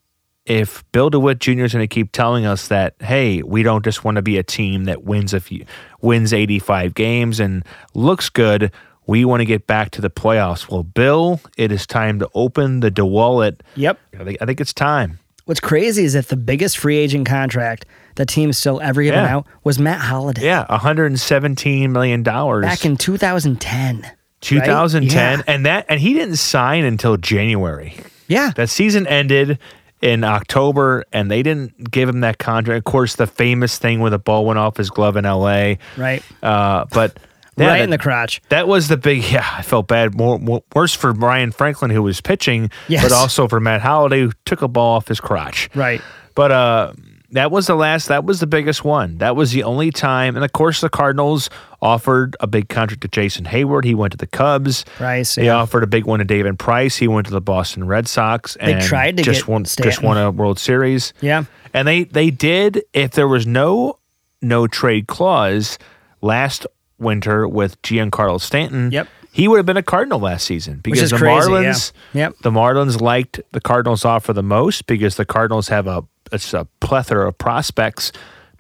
[0.45, 1.63] if Bill DeWitt Jr.
[1.63, 4.43] is going to keep telling us that, hey, we don't just want to be a
[4.43, 5.65] team that wins a few,
[6.01, 7.63] wins 85 games and
[7.93, 8.71] looks good.
[9.07, 10.69] We want to get back to the playoffs.
[10.69, 13.61] Well, Bill, it is time to open the DeWallet.
[13.75, 13.99] Yep.
[14.19, 15.19] I think, I think it's time.
[15.45, 17.85] What's crazy is that the biggest free agent contract
[18.15, 19.35] the teams still ever given Yeah.
[19.37, 22.63] out was Matt Holliday Yeah, 117 million dollars.
[22.63, 24.09] back in 2010.
[24.39, 25.43] 2010 Right?
[25.47, 27.95] and that and he didn't sign until January.
[28.27, 28.51] Yeah.
[28.55, 29.57] That season ended
[30.03, 32.77] in October and they didn't give him that contract.
[32.77, 35.75] Of course, the famous thing where the ball went off his glove in LA.
[35.95, 36.21] Right.
[36.43, 37.17] Uh, but
[37.55, 38.41] yeah, right that, in the crotch.
[38.49, 42.03] that was the big yeah, I felt bad more, more worse for Brian Franklin who
[42.03, 43.01] was pitching, Yes.
[43.03, 45.69] but also for Matt Holliday who took a ball off his crotch.
[45.73, 46.01] Right.
[46.35, 46.93] But uh
[47.33, 49.17] that was the last that was the biggest one.
[49.17, 51.49] That was the only time and of course the Cardinals
[51.81, 53.83] offered a big contract to Jason Heyward.
[53.83, 54.85] He went to the Cubs.
[54.95, 55.35] Price.
[55.35, 55.55] They Yeah.
[55.55, 56.95] offered a big one to David Price.
[56.97, 60.01] He went to the Boston Red Sox and They tried to just get won just
[60.01, 61.13] won a World Series.
[61.21, 61.43] Yeah.
[61.73, 63.99] And they they did if there was no
[64.41, 65.77] no trade clause
[66.21, 66.65] last
[66.99, 68.91] winter with Giancarlo Stanton.
[68.91, 69.07] Yep.
[69.31, 72.25] He would have been a Cardinal last season because is the crazy, Marlins yeah.
[72.27, 72.35] Yep.
[72.43, 76.03] the Marlins liked the Cardinals offer the most because the Cardinals have a
[76.33, 78.11] it's a plethora of prospects,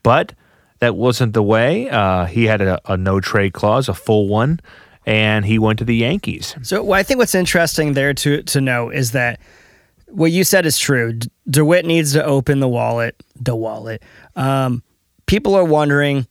[0.03, 0.33] but
[0.79, 1.89] that wasn't the way.
[1.89, 4.59] Uh, he had a, a no trade clause, a full one,
[5.05, 6.55] and he went to the Yankees.
[6.61, 9.39] So well, I think what's interesting there to to know is that
[10.07, 11.19] what you said is true.
[11.49, 13.15] DeWitt needs to open the wallet.
[13.35, 14.03] The wallet.
[14.35, 14.83] Um,
[15.25, 16.27] people are wondering,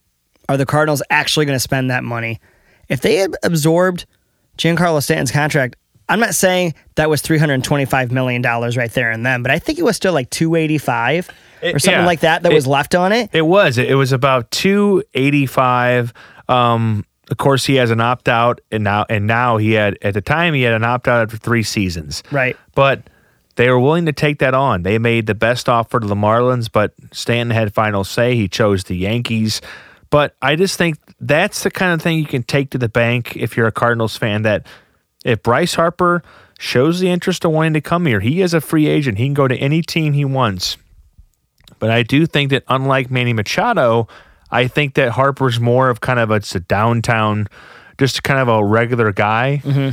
[0.48, 2.40] are the Cardinals actually going to spend that money?
[2.88, 4.06] If they had absorbed
[4.58, 5.76] Giancarlo Stanton's contract,
[6.12, 9.78] I'm not saying that was 325 million dollars right there and then, but I think
[9.78, 11.30] it was still like 285
[11.62, 12.04] or something yeah.
[12.06, 13.30] like that that It- was left on it.
[13.32, 13.78] It was.
[13.78, 16.12] It was about two eighty five.
[16.50, 20.12] Um, of course, he has an opt out, and now and now he had at
[20.12, 22.22] the time he had an opt out after three seasons.
[22.30, 22.58] Right.
[22.74, 23.08] But
[23.56, 24.82] they were willing to take that on.
[24.82, 28.34] They made the best offer to the Marlins, but Stanton had final say.
[28.34, 29.62] He chose the Yankees.
[30.10, 33.34] But I just think that's the kind of thing you can take to the bank
[33.34, 34.42] if you're a Cardinals fan.
[34.42, 34.66] That
[35.24, 36.22] if Bryce Harper
[36.58, 39.18] shows the interest of wanting to come here, he is a free agent.
[39.18, 40.76] He can go to any team he wants.
[41.78, 44.06] But I do think that unlike Manny Machado,
[44.50, 47.48] I think that Harper's more of kind of a, it's a downtown,
[47.98, 49.62] just kind of a regular guy.
[49.64, 49.90] Mm-hmm.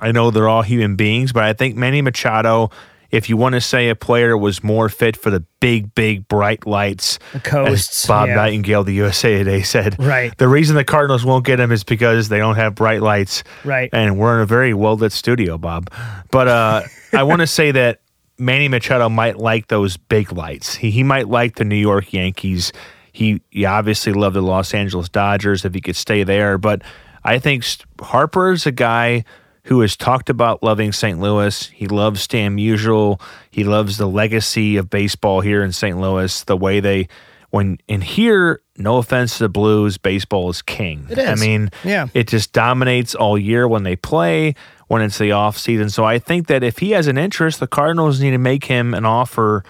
[0.00, 2.70] I know they're all human beings, but I think Manny Machado,
[3.10, 6.66] if you want to say a player was more fit for the big, big, bright
[6.66, 8.34] lights, The coasts, as Bob yeah.
[8.36, 10.36] Nightingale, the USA Today said, Right.
[10.38, 13.90] The reason the Cardinals won't get him is because they don't have bright lights, Right.
[13.92, 15.90] And we're in a very well lit studio, Bob.
[16.30, 16.82] But uh,
[17.12, 18.00] I want to say that
[18.38, 20.74] Manny Machado might like those big lights.
[20.74, 22.72] He he might like the New York Yankees.
[23.12, 26.58] He he obviously loved the Los Angeles Dodgers if he could stay there.
[26.58, 26.82] But
[27.24, 27.64] I think
[28.00, 29.24] Harper is a guy
[29.66, 31.18] who has talked about loving St.
[31.20, 31.68] Louis.
[31.68, 33.20] He loves Stan Musial.
[33.50, 35.98] He loves the legacy of baseball here in St.
[36.00, 36.42] Louis.
[36.44, 37.08] The way they
[37.50, 41.06] when in here, no offense to the Blues, baseball is king.
[41.08, 41.28] It is.
[41.28, 42.08] I mean, Yeah.
[42.12, 44.54] it just dominates all year when they play,
[44.88, 45.88] when it's the off season.
[45.88, 48.94] So I think that if he has an interest, the Cardinals need to make him
[48.94, 49.64] an offer,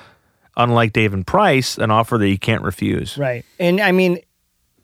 [0.56, 3.16] unlike David Price, an offer that he can't refuse.
[3.18, 3.44] Right.
[3.60, 4.18] And I mean,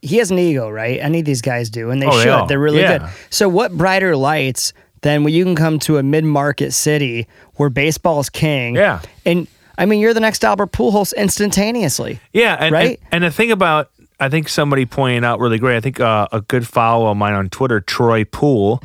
[0.02, 1.00] he has an ego, right?
[1.00, 2.48] Any of these guys do, and they Oh, should.
[2.48, 2.98] They are really Yeah.
[2.98, 3.08] good.
[3.30, 7.68] So, what brighter lights than when you can come to a mid market city where
[7.70, 8.74] baseball is king?
[8.74, 9.00] Yeah.
[9.24, 9.46] And
[9.78, 12.20] I mean, you're the next Albert Pujols instantaneously.
[12.32, 13.00] Yeah, and, Right?
[13.12, 13.90] and and the thing about
[14.20, 15.76] I think somebody pointed out really great.
[15.76, 18.80] I think uh, a good follow of mine on Twitter, Troy Poole,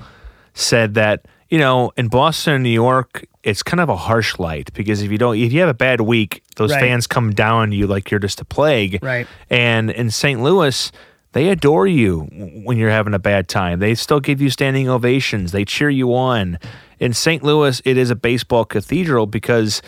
[0.53, 4.73] said that you know in Boston and New York, it's kind of a harsh light
[4.73, 6.79] because if you don't, if you have a bad week, those Right.
[6.81, 8.99] fans come down on you like you're just a plague.
[9.03, 9.27] Right.
[9.49, 10.41] And in St.
[10.41, 10.91] Louis.
[11.37, 12.21] They adore you
[12.65, 13.77] when you're having a bad time.
[13.77, 15.51] They still give you standing ovations.
[15.51, 16.57] They cheer you on.
[16.97, 17.43] In St.
[17.43, 19.83] Louis, it is a baseball cathedral because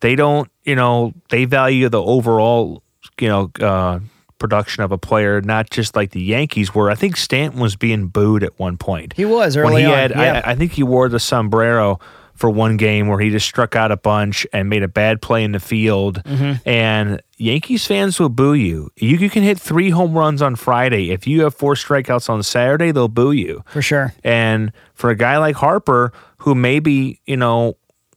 [0.00, 2.82] they don't, you know, they value the overall,
[3.18, 4.00] you know, uh,
[4.38, 6.90] production of a player, not just like the Yankees were.
[6.90, 9.14] I think Stanton was being booed at one point.
[9.14, 10.10] He was when early he on, had.
[10.10, 10.42] yeah.
[10.44, 11.98] I, I think he wore the sombrero
[12.40, 15.44] for one game where he just struck out a bunch and made a bad play
[15.44, 16.22] in the field.
[16.24, 16.66] Mm-hmm.
[16.66, 18.90] And Yankees fans will boo you.
[18.96, 19.18] you.
[19.18, 21.10] You can hit three home runs on Friday.
[21.10, 23.62] If you have four strikeouts on Saturday, they'll boo you.
[23.68, 24.14] For sure.
[24.24, 27.76] And for a guy like Harper, who maybe, you know,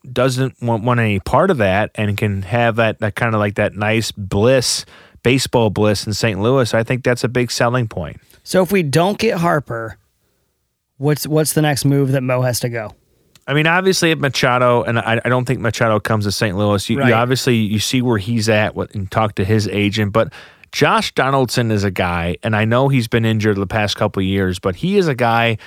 [0.10, 3.56] doesn't want, want any part of that and can have that, that kind of like
[3.56, 4.86] that nice bliss,
[5.22, 6.42] baseball bliss in St.
[6.42, 8.22] Louis, I think that's a big selling point.
[8.46, 9.98] So, if we don't get Harper,
[10.98, 12.94] what's what's the next move that Mo has to go?
[13.48, 16.58] I mean, obviously, if Machado, and I, I don't think Machado comes to St.
[16.58, 16.89] Louis.
[16.89, 17.10] You, Right.
[17.10, 20.32] you obviously you see where he's at what- and talk to his agent, but
[20.72, 24.26] Josh Donaldson is a guy, and I know he's been injured the past couple of
[24.26, 25.58] years, but he is a guy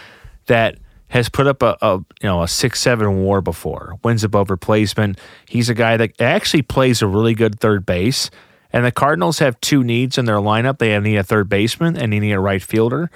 [0.47, 4.51] that has put up a, a you know a six seven WAR before, wins above
[4.51, 5.19] replacement.
[5.49, 8.31] He's a guy that actually plays a really good third base.
[8.73, 10.79] And the Cardinals have two needs in their lineup.
[10.79, 13.11] They need a third baseman and they need a right fielder.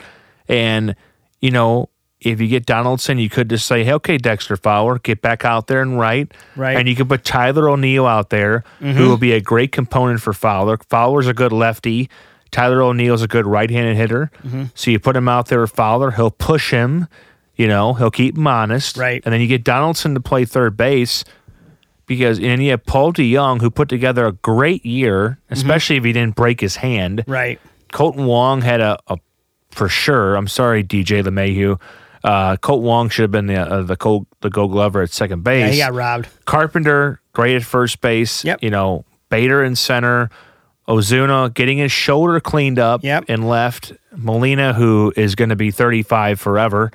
[0.48, 0.94] And
[1.40, 1.89] you know,
[2.20, 5.68] if you get Donaldson, you could just say, hey, okay, Dexter Fowler, get back out
[5.68, 6.32] there and write.
[6.54, 6.76] Right.
[6.76, 9.00] And you could put Tyler O'Neill out there, who mm-hmm.
[9.00, 10.76] will be a great component for Fowler.
[10.88, 12.10] Fowler's a good lefty.
[12.50, 14.30] Tyler O'Neill's a good right-handed hitter.
[14.42, 14.64] Mm-hmm.
[14.74, 17.08] So you put him out there with Fowler, he'll push him.
[17.56, 18.96] You know, he'll keep him honest.
[18.96, 19.22] Right.
[19.24, 21.24] And then you get Donaldson to play third base
[22.06, 25.52] because and then you have Paul DeJong who put together a great year, mm-hmm.
[25.52, 27.22] especially if he didn't break his hand.
[27.26, 27.60] Right.
[27.92, 29.18] Kolten Wong had a, a
[29.70, 30.36] for sure.
[30.36, 31.78] I'm sorry, DJ LeMahieu.
[32.22, 35.42] Uh, Colt Wong should have been the uh, the Gold, the Gold Glover at second
[35.44, 35.64] base.
[35.66, 36.28] Yeah, he got robbed.
[36.44, 38.44] Carpenter great at first base.
[38.44, 38.62] Yep.
[38.62, 40.30] You know Bader in center.
[40.88, 43.26] Ozuna getting his shoulder cleaned up Yep.
[43.28, 43.92] and left.
[44.16, 46.90] Molina, who is going to be 35 forever,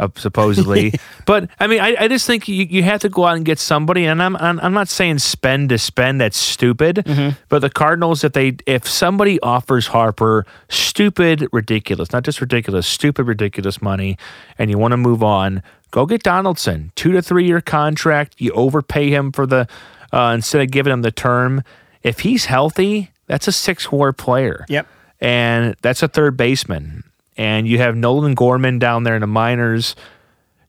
[0.00, 0.94] uh, supposedly.
[1.26, 3.58] but I mean, I, I just think you, you have to go out and get
[3.60, 4.06] somebody.
[4.06, 6.20] And I'm, I'm I'm not saying spend to spend.
[6.20, 6.96] That's stupid.
[6.96, 7.38] Mm-hmm.
[7.48, 13.24] But the Cardinals, if they if somebody offers Harper stupid, ridiculous, not just ridiculous, stupid,
[13.26, 14.18] ridiculous money,
[14.58, 16.90] and you want to move on, go get Donaldson.
[16.96, 18.34] Two to three year contract.
[18.38, 19.68] You overpay him for the
[20.12, 21.62] uh, instead of giving him the term.
[22.02, 24.86] If he's healthy, that's a six war player Yep.
[25.20, 27.04] and that's a third baseman.
[27.36, 29.96] And you have Nolan Gorman down there in the minors.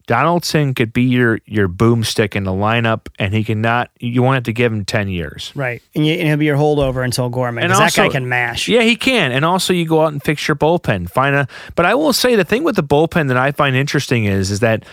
[0.07, 3.91] Donaldson could be your your boomstick in the lineup, and he cannot.
[3.99, 5.51] You won't have to give him ten years.
[5.55, 5.81] Right.
[5.95, 7.63] And, you, and he'll be your holdover until Gorman.
[7.63, 8.67] And 'cause that guy can mash.
[8.67, 9.31] Yeah, he can.
[9.31, 11.09] And also, you go out and fix your bullpen.
[11.09, 11.47] Find a.
[11.75, 14.59] But I will say the thing with the bullpen that I find interesting is is
[14.61, 14.85] that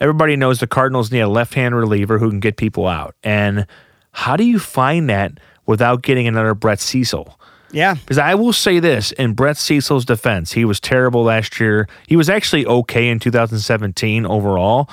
[0.00, 3.14] everybody knows the Cardinals need a left-hand reliever who can get people out.
[3.22, 3.66] And
[4.12, 5.32] how do you find that
[5.66, 7.38] without getting another Brett Cecil?
[7.72, 7.94] Yeah.
[7.94, 11.88] Because I will say this in Brett Cecil's defense, he was terrible last year.
[12.06, 14.88] He was actually okay in 2017 overall,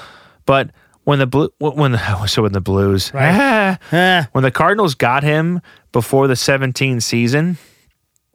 [0.45, 0.71] but
[1.03, 3.75] when the blue when the so when the Blues Eh.
[4.32, 5.61] when the Cardinals got him
[5.91, 7.57] before the 17 season,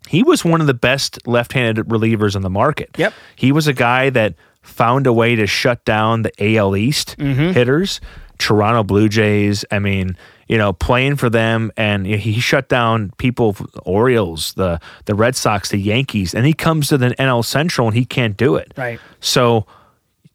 [0.09, 2.91] he was one of the best left-handed relievers on the market.
[2.99, 3.15] Yep.
[3.37, 7.53] He was a guy that found a way to shut down the AL East Mm-hmm.
[7.53, 8.01] hitters,
[8.39, 9.65] Toronto Blue Jays.
[9.71, 10.17] I mean,
[10.49, 15.71] you know, playing for them, and he shut down people, Orioles, the the Red Sox,
[15.71, 18.73] the Yankees, and he comes to the NL Central and he can't do it.
[18.77, 19.01] Right.
[19.21, 19.67] So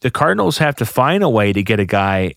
[0.02, 2.34] the Cardinals have to find a way to get a guy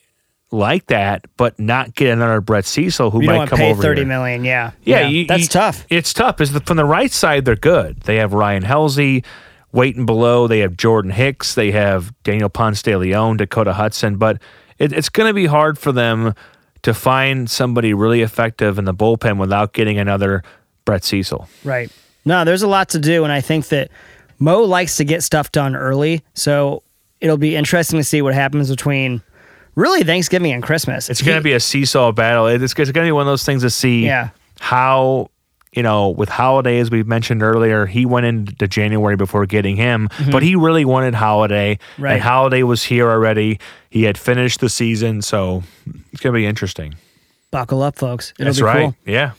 [0.50, 4.00] like that, but not get another Brett Cecil who You might come pay over thirty
[4.02, 4.08] here.
[4.08, 4.44] million.
[4.44, 4.72] Yeah.
[4.84, 5.86] Yeah, you- that's you- tough.
[5.88, 6.40] It's tough.
[6.40, 8.00] Is the, from the right side, they're good.
[8.02, 9.24] They have Ryan Helsley,
[9.72, 10.46] waiting below.
[10.48, 11.54] They have Jordan Hicks.
[11.54, 14.16] They have Daniel Ponce de Leon, Dakota Hudson.
[14.16, 14.42] But
[14.78, 16.34] it, it's going to be hard for them
[16.82, 20.42] to find somebody really effective in the bullpen without getting another
[20.84, 21.48] Brett Cecil.
[21.64, 21.90] Right.
[22.24, 23.90] No, there's a lot to do, and I think that
[24.38, 26.22] Mo likes to get stuff done early.
[26.34, 26.82] So
[27.20, 29.22] it'll be interesting to see what happens between
[29.74, 31.08] really Thanksgiving and Christmas.
[31.08, 32.46] It's going to be a seesaw battle.
[32.46, 34.30] It's, it's going to be one of those things to see Yeah.
[34.60, 35.30] how,
[35.74, 40.08] you know, with Holliday, as we mentioned earlier, he went into January before getting him,
[40.30, 41.76] but he really wanted Holliday.
[41.76, 42.02] Mm-hmm.
[42.02, 42.12] Right.
[42.14, 43.58] And Holliday was here already.
[43.88, 45.22] He had finished the season.
[45.22, 45.62] So
[46.12, 46.94] it's going to be interesting.
[47.50, 48.32] buckle up, folks.
[48.38, 48.80] It'll That's be right.
[48.82, 48.96] cool.
[49.06, 49.32] Yeah.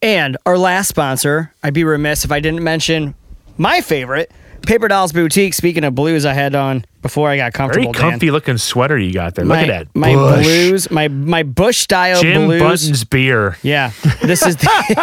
[0.00, 3.14] And our last sponsor, I'd be remiss if I didn't mention
[3.58, 4.30] my favorite,
[4.66, 5.54] Paper Dolls Boutique.
[5.54, 7.92] Speaking of blues, I had on before I got Very comfortable.
[7.92, 8.10] Dan.
[8.12, 9.44] comfy looking sweater you got there.
[9.44, 9.98] My, Look at that.
[9.98, 10.44] my Bush.
[10.44, 12.60] blues, my my Bush style Jim blues.
[12.60, 13.56] Button's beer.
[13.62, 13.92] Yeah,
[14.22, 14.56] this is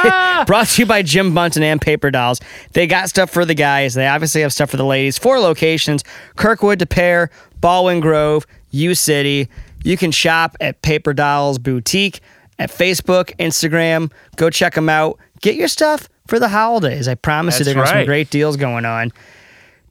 [0.45, 2.39] brought to you by Jim Bunton and Paper Dolls.
[2.73, 3.93] They got stuff for the guys.
[3.93, 5.17] They obviously have stuff for the ladies.
[5.17, 6.03] Four locations:
[6.35, 9.49] Kirkwood, Des Peres, Baldwin Grove, U City.
[9.83, 12.19] You can shop at Paper Dolls Boutique
[12.59, 14.11] at Facebook, Instagram.
[14.35, 15.17] Go check them out.
[15.41, 17.07] Get your stuff for the holidays.
[17.07, 19.11] I promise you, That's there's some great deals going on.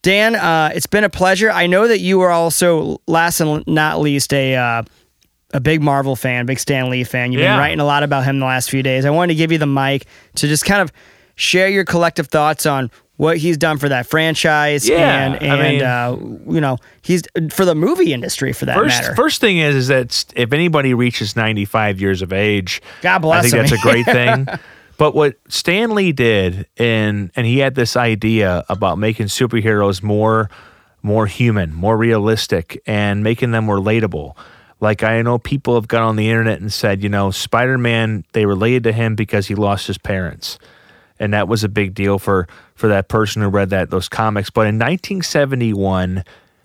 [0.03, 1.51] Dan, uh, it's been a pleasure.
[1.51, 4.83] I know that you are also, last and not least, a uh,
[5.53, 7.33] a big Marvel fan, big Stan Lee fan.
[7.33, 7.55] You've Yeah.
[7.55, 9.05] been writing a lot about him the last few days.
[9.05, 10.93] I wanted to give you the mic to just kind of
[11.35, 15.83] share your collective thoughts on what he's done for that franchise Yeah, and I mean-
[15.83, 16.17] uh,
[16.51, 19.15] you know he's for the movie industry for that First, matter.
[19.15, 23.43] first thing is, is that if anybody reaches 95 years of age, God bless I
[23.51, 23.61] think him.
[23.67, 24.47] that's a great thing.
[25.01, 30.51] But what Stan Lee did, and and he had this idea about making superheroes more
[31.03, 34.37] more human, more realistic, and making them relatable.
[34.79, 38.27] Like I know people have gone on the internet and said, you know, Spider Man,
[38.33, 40.59] they related to him because he lost his parents
[41.19, 44.51] and that was a big deal for for that person who read that those comics.
[44.51, 46.25] But in 1971,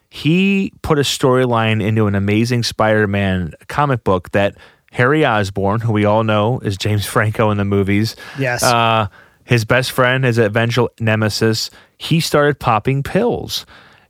[0.09, 4.57] he put a storyline into an Amazing Spider-Man comic book that
[4.95, 8.63] Harry Osborn, who we all know is James Franco in the movies, Yes.
[8.63, 9.07] uh,
[9.43, 13.65] his best friend, his eventual nemesis, he started popping pills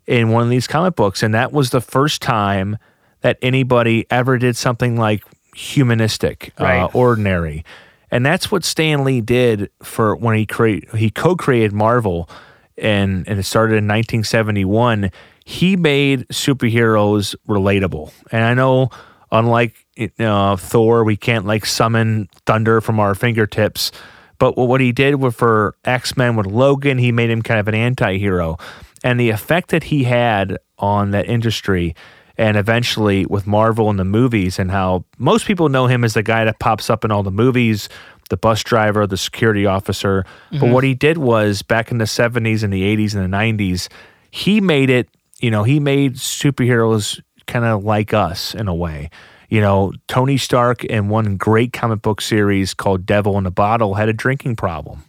[0.06, 2.78] in one of these comic books, and that was the first time
[3.22, 5.24] that anybody ever did something like
[5.56, 7.66] humanistic, uh, ordinary.
[8.12, 12.30] And that's what Stan Lee did for when he create he co-created Marvel
[12.78, 15.10] and and it started in 1971.
[15.44, 18.12] He made superheroes relatable.
[18.32, 18.90] And I know
[19.32, 19.85] unlike
[20.20, 23.92] uh, Thor, we can't like summon thunder from our fingertips.
[24.38, 27.68] But what he did with for X Men with Logan, he made him kind of
[27.68, 28.58] an anti hero.
[29.04, 31.96] And the effect that he had on that industry
[32.38, 36.24] and eventually with Marvel and the movies and how most people know him as the
[36.24, 37.88] guy that pops up in all the movies,
[38.30, 40.26] the bus driver, the security officer.
[40.60, 43.88] But what he did was back in the 70s and the 80s and the 90s,
[44.32, 45.08] he made it,
[45.40, 49.10] you know, he made superheroes kind of like us in a way.
[49.56, 53.94] You know, Tony Stark in one great comic book series called Devil in a Bottle
[53.94, 55.06] had a drinking problem.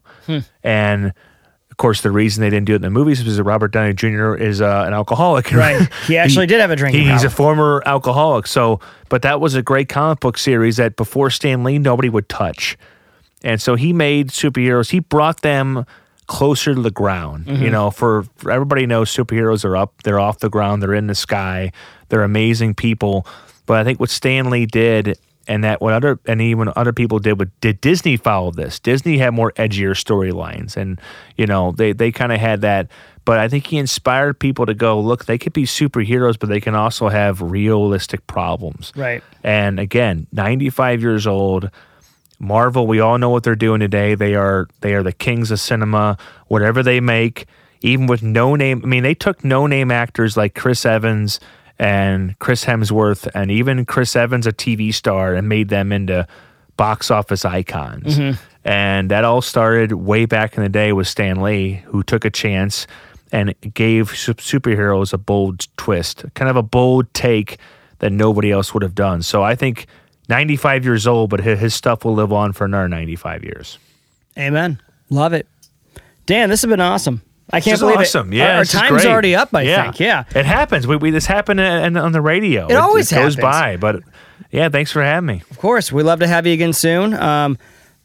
[0.62, 3.72] And of course, the reason they didn't do it in the movies was that Robert
[3.72, 4.36] Downey Jr.
[4.36, 5.50] is uh, an alcoholic.
[5.50, 5.88] Right.
[6.06, 8.46] He actually did have a drinking he- He's a former alcoholic.
[8.46, 8.78] So,
[9.08, 12.78] but that was a great comic book series that before Stan Lee, nobody would touch.
[13.42, 14.90] And so he made superheroes.
[14.90, 15.86] He brought them
[16.28, 17.46] closer to the ground.
[17.46, 17.64] Mm-hmm.
[17.64, 21.08] You know, for, for everybody knows superheroes are up, they're off the ground, they're in
[21.08, 21.72] the sky,
[22.10, 23.26] they're amazing people.
[23.66, 27.18] But I think what Stan Lee did, and that what other and even other people
[27.18, 28.78] did, what did Disney follow this?
[28.78, 31.00] Disney had more edgier storylines, and
[31.36, 32.88] you know they they kind of had that.
[33.24, 35.24] But I think he inspired people to go look.
[35.24, 38.92] They could be superheroes, but they can also have realistic problems.
[38.94, 39.22] Right.
[39.42, 41.70] And again, 95 years old.
[42.38, 44.14] Marvel, we all know what they're doing today.
[44.14, 46.18] They are they are the kings of cinema.
[46.48, 47.46] Whatever they make,
[47.80, 48.82] even with no name.
[48.84, 51.40] I mean, they took no name actors like Chris Evans
[51.78, 56.26] and Chris Hemsworth and even Chris Evans, a TV star, and made them into
[56.76, 58.18] box office icons.
[58.18, 58.42] Mm-hmm.
[58.64, 62.30] And that all started way back in the day with Stan Lee, who took a
[62.30, 62.86] chance
[63.32, 67.58] and gave superheroes a bold twist, kind of a bold take
[67.98, 69.22] that nobody else would have done.
[69.22, 69.86] So I think
[70.28, 73.78] 95 years old, but his stuff will live on for another 95 years.
[74.38, 74.80] Amen.
[75.10, 75.46] Love it.
[76.26, 77.22] Dan, this has been awesome.
[77.52, 78.32] I can't believe awesome.
[78.32, 78.36] it.
[78.38, 79.06] Yeah, Our, our time's great.
[79.06, 80.00] already up, I think.
[80.00, 80.24] Yeah.
[80.34, 80.86] It happens.
[80.86, 82.66] We, we this happened in, on the radio.
[82.66, 83.36] It, always goes happens.
[83.36, 83.76] by.
[83.76, 84.02] But
[84.50, 85.42] yeah, thanks for having me.
[85.50, 85.92] Of course.
[85.92, 87.14] We'd love to have you again soon.
[87.14, 87.56] Um,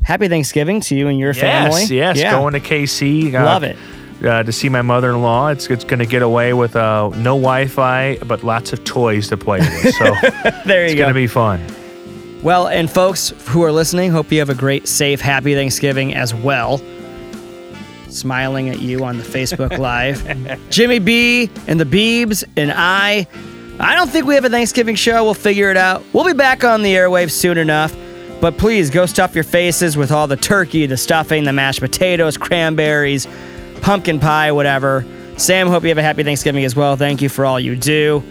[0.03, 1.81] happy Thanksgiving to you and your family.
[1.81, 2.17] Yes, yes.
[2.17, 2.31] Yeah.
[2.31, 3.33] Going to KC.
[3.33, 3.77] uh, Love it.
[4.23, 5.47] Uh, to see my mother-in-law.
[5.47, 9.37] It's it's going to get away with uh, no Wi-Fi, but lots of toys to
[9.37, 9.95] play with.
[9.95, 10.13] So
[10.65, 10.91] There you go.
[10.91, 11.65] it's going to be fun.
[12.43, 16.33] Well, and folks who are listening, hope you have a great, safe, happy Thanksgiving as
[16.35, 16.79] well.
[18.12, 20.24] Smiling at you on the Facebook Live.
[20.70, 23.28] Jimmy B and the Beebs and I.
[23.80, 25.24] I don't think we have a Thanksgiving show.
[25.24, 26.03] We'll figure it out.
[26.14, 27.95] We'll be back on the airwaves soon enough.
[28.41, 32.38] But please go stuff your faces with all the turkey, the stuffing, the mashed potatoes,
[32.38, 33.28] cranberries,
[33.82, 35.05] pumpkin pie, whatever.
[35.38, 36.97] Sam, hope you have a happy Thanksgiving as well.
[36.97, 38.24] Thank you for all you do.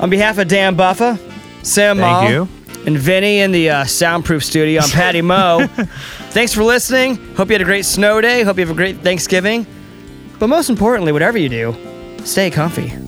[0.00, 1.18] On behalf of Dan Buffa,
[1.64, 2.48] Sam Thank Maul, you.
[2.86, 4.80] And Vinny in the uh, soundproof studio.
[4.82, 5.66] I'm Patty Moe.
[6.30, 7.16] Thanks for listening.
[7.34, 8.42] Hope you had a great snow day.
[8.42, 9.66] Hope you have a great Thanksgiving.
[10.38, 13.07] But most importantly, whatever you do, stay comfy.